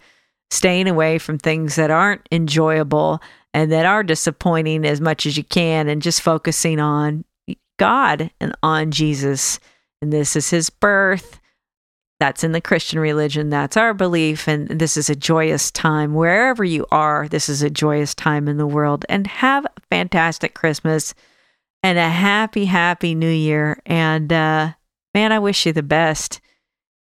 staying 0.51 0.87
away 0.87 1.19
from 1.19 1.39
things 1.39 1.77
that 1.77 1.91
aren't 1.91 2.29
enjoyable 2.31 3.23
and 3.55 3.73
that 3.73 3.87
are 3.87 4.03
disappointing 4.03 4.85
as 4.85 5.01
much 5.01 5.27
as 5.27 5.37
you 5.37 5.45
can 5.45 5.89
and 5.89 6.03
just 6.03 6.21
focusing 6.21 6.79
on 6.79 7.25
God 7.79 8.31
and 8.41 8.55
on 8.63 8.91
Jesus. 8.91 9.59
And 10.03 10.13
this 10.13 10.37
is 10.37 10.51
his 10.51 10.69
birth. 10.69 11.41
That's 12.21 12.45
in 12.45 12.53
the 12.53 12.61
Christian 12.61 12.99
religion. 12.99 13.51
That's 13.51 13.77
our 13.77 13.95
belief. 13.95 14.47
And 14.47 14.69
this 14.69 14.97
is 14.97 15.11
a 15.11 15.17
joyous 15.17 15.71
time. 15.71 16.15
Wherever 16.15 16.63
you 16.63 16.87
are, 16.91 17.29
this 17.29 17.49
is 17.49 17.63
a 17.63 17.71
joyous 17.71 18.15
time 18.15 18.47
in 18.47 18.57
the 18.57 18.67
world. 18.67 19.05
And 19.09 19.27
have 19.27 19.65
a 19.65 19.81
fantastic 19.91 20.55
Christmas 20.55 21.15
and 21.85 21.99
a 21.99 22.09
happy, 22.09 22.65
happy 22.65 23.15
new 23.15 23.29
year. 23.29 23.79
And 23.85 24.33
uh, 24.33 24.73
man, 25.13 25.33
I 25.33 25.39
wish 25.39 25.67
you 25.67 25.73
the 25.75 25.83
best 25.83 26.41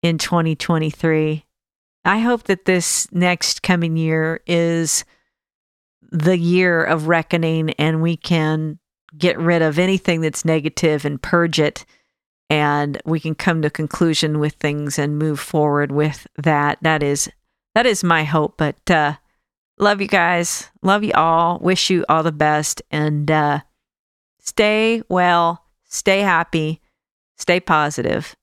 in 0.02 0.16
2023. 0.16 1.44
I 2.06 2.18
hope 2.20 2.44
that 2.44 2.64
this 2.64 3.06
next 3.12 3.62
coming 3.62 3.98
year 3.98 4.40
is 4.46 5.04
the 6.10 6.38
year 6.38 6.82
of 6.82 7.08
reckoning 7.08 7.70
and 7.72 8.00
we 8.00 8.16
can 8.16 8.78
get 9.18 9.38
rid 9.38 9.60
of 9.60 9.78
anything 9.78 10.22
that's 10.22 10.46
negative 10.46 11.04
and 11.04 11.20
purge 11.20 11.60
it. 11.60 11.84
And 12.48 13.02
we 13.04 13.20
can 13.20 13.34
come 13.34 13.60
to 13.60 13.68
a 13.68 13.70
conclusion 13.70 14.38
with 14.40 14.54
things 14.54 14.98
and 14.98 15.18
move 15.18 15.38
forward 15.38 15.92
with 15.92 16.26
that. 16.38 16.78
That 16.80 17.02
is 17.02 17.30
that 17.74 17.84
is 17.84 18.02
my 18.02 18.24
hope. 18.24 18.54
But 18.56 18.90
uh 18.90 19.16
love 19.78 20.00
you 20.00 20.08
guys. 20.08 20.70
Love 20.82 21.04
you 21.04 21.12
all. 21.14 21.58
Wish 21.58 21.90
you 21.90 22.06
all 22.08 22.22
the 22.22 22.32
best. 22.32 22.80
And 22.90 23.30
uh 23.30 23.60
stay 24.50 25.02
well 25.08 25.64
stay 25.84 26.20
happy 26.20 26.80
stay 27.38 27.60
positive 27.60 28.34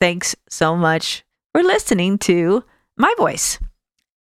thanks 0.00 0.36
so 0.48 0.76
much 0.76 1.24
for 1.52 1.62
listening 1.62 2.18
to 2.18 2.62
my 2.98 3.14
voice. 3.16 3.58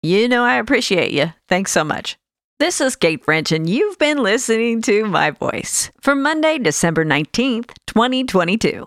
You 0.03 0.29
know, 0.29 0.45
I 0.45 0.57
appreciate 0.57 1.13
you. 1.13 1.33
Thanks 1.49 1.73
so 1.73 1.83
much. 1.83 2.17
This 2.61 2.81
is 2.81 2.95
Kate 2.95 3.25
French, 3.25 3.51
and 3.51 3.69
you've 3.69 3.99
been 3.99 4.23
listening 4.23 4.83
to 4.83 5.05
my 5.07 5.33
voice 5.33 5.91
for 6.01 6.15
Monday, 6.15 6.59
December 6.59 7.05
19th, 7.05 7.71
2022. 7.89 8.87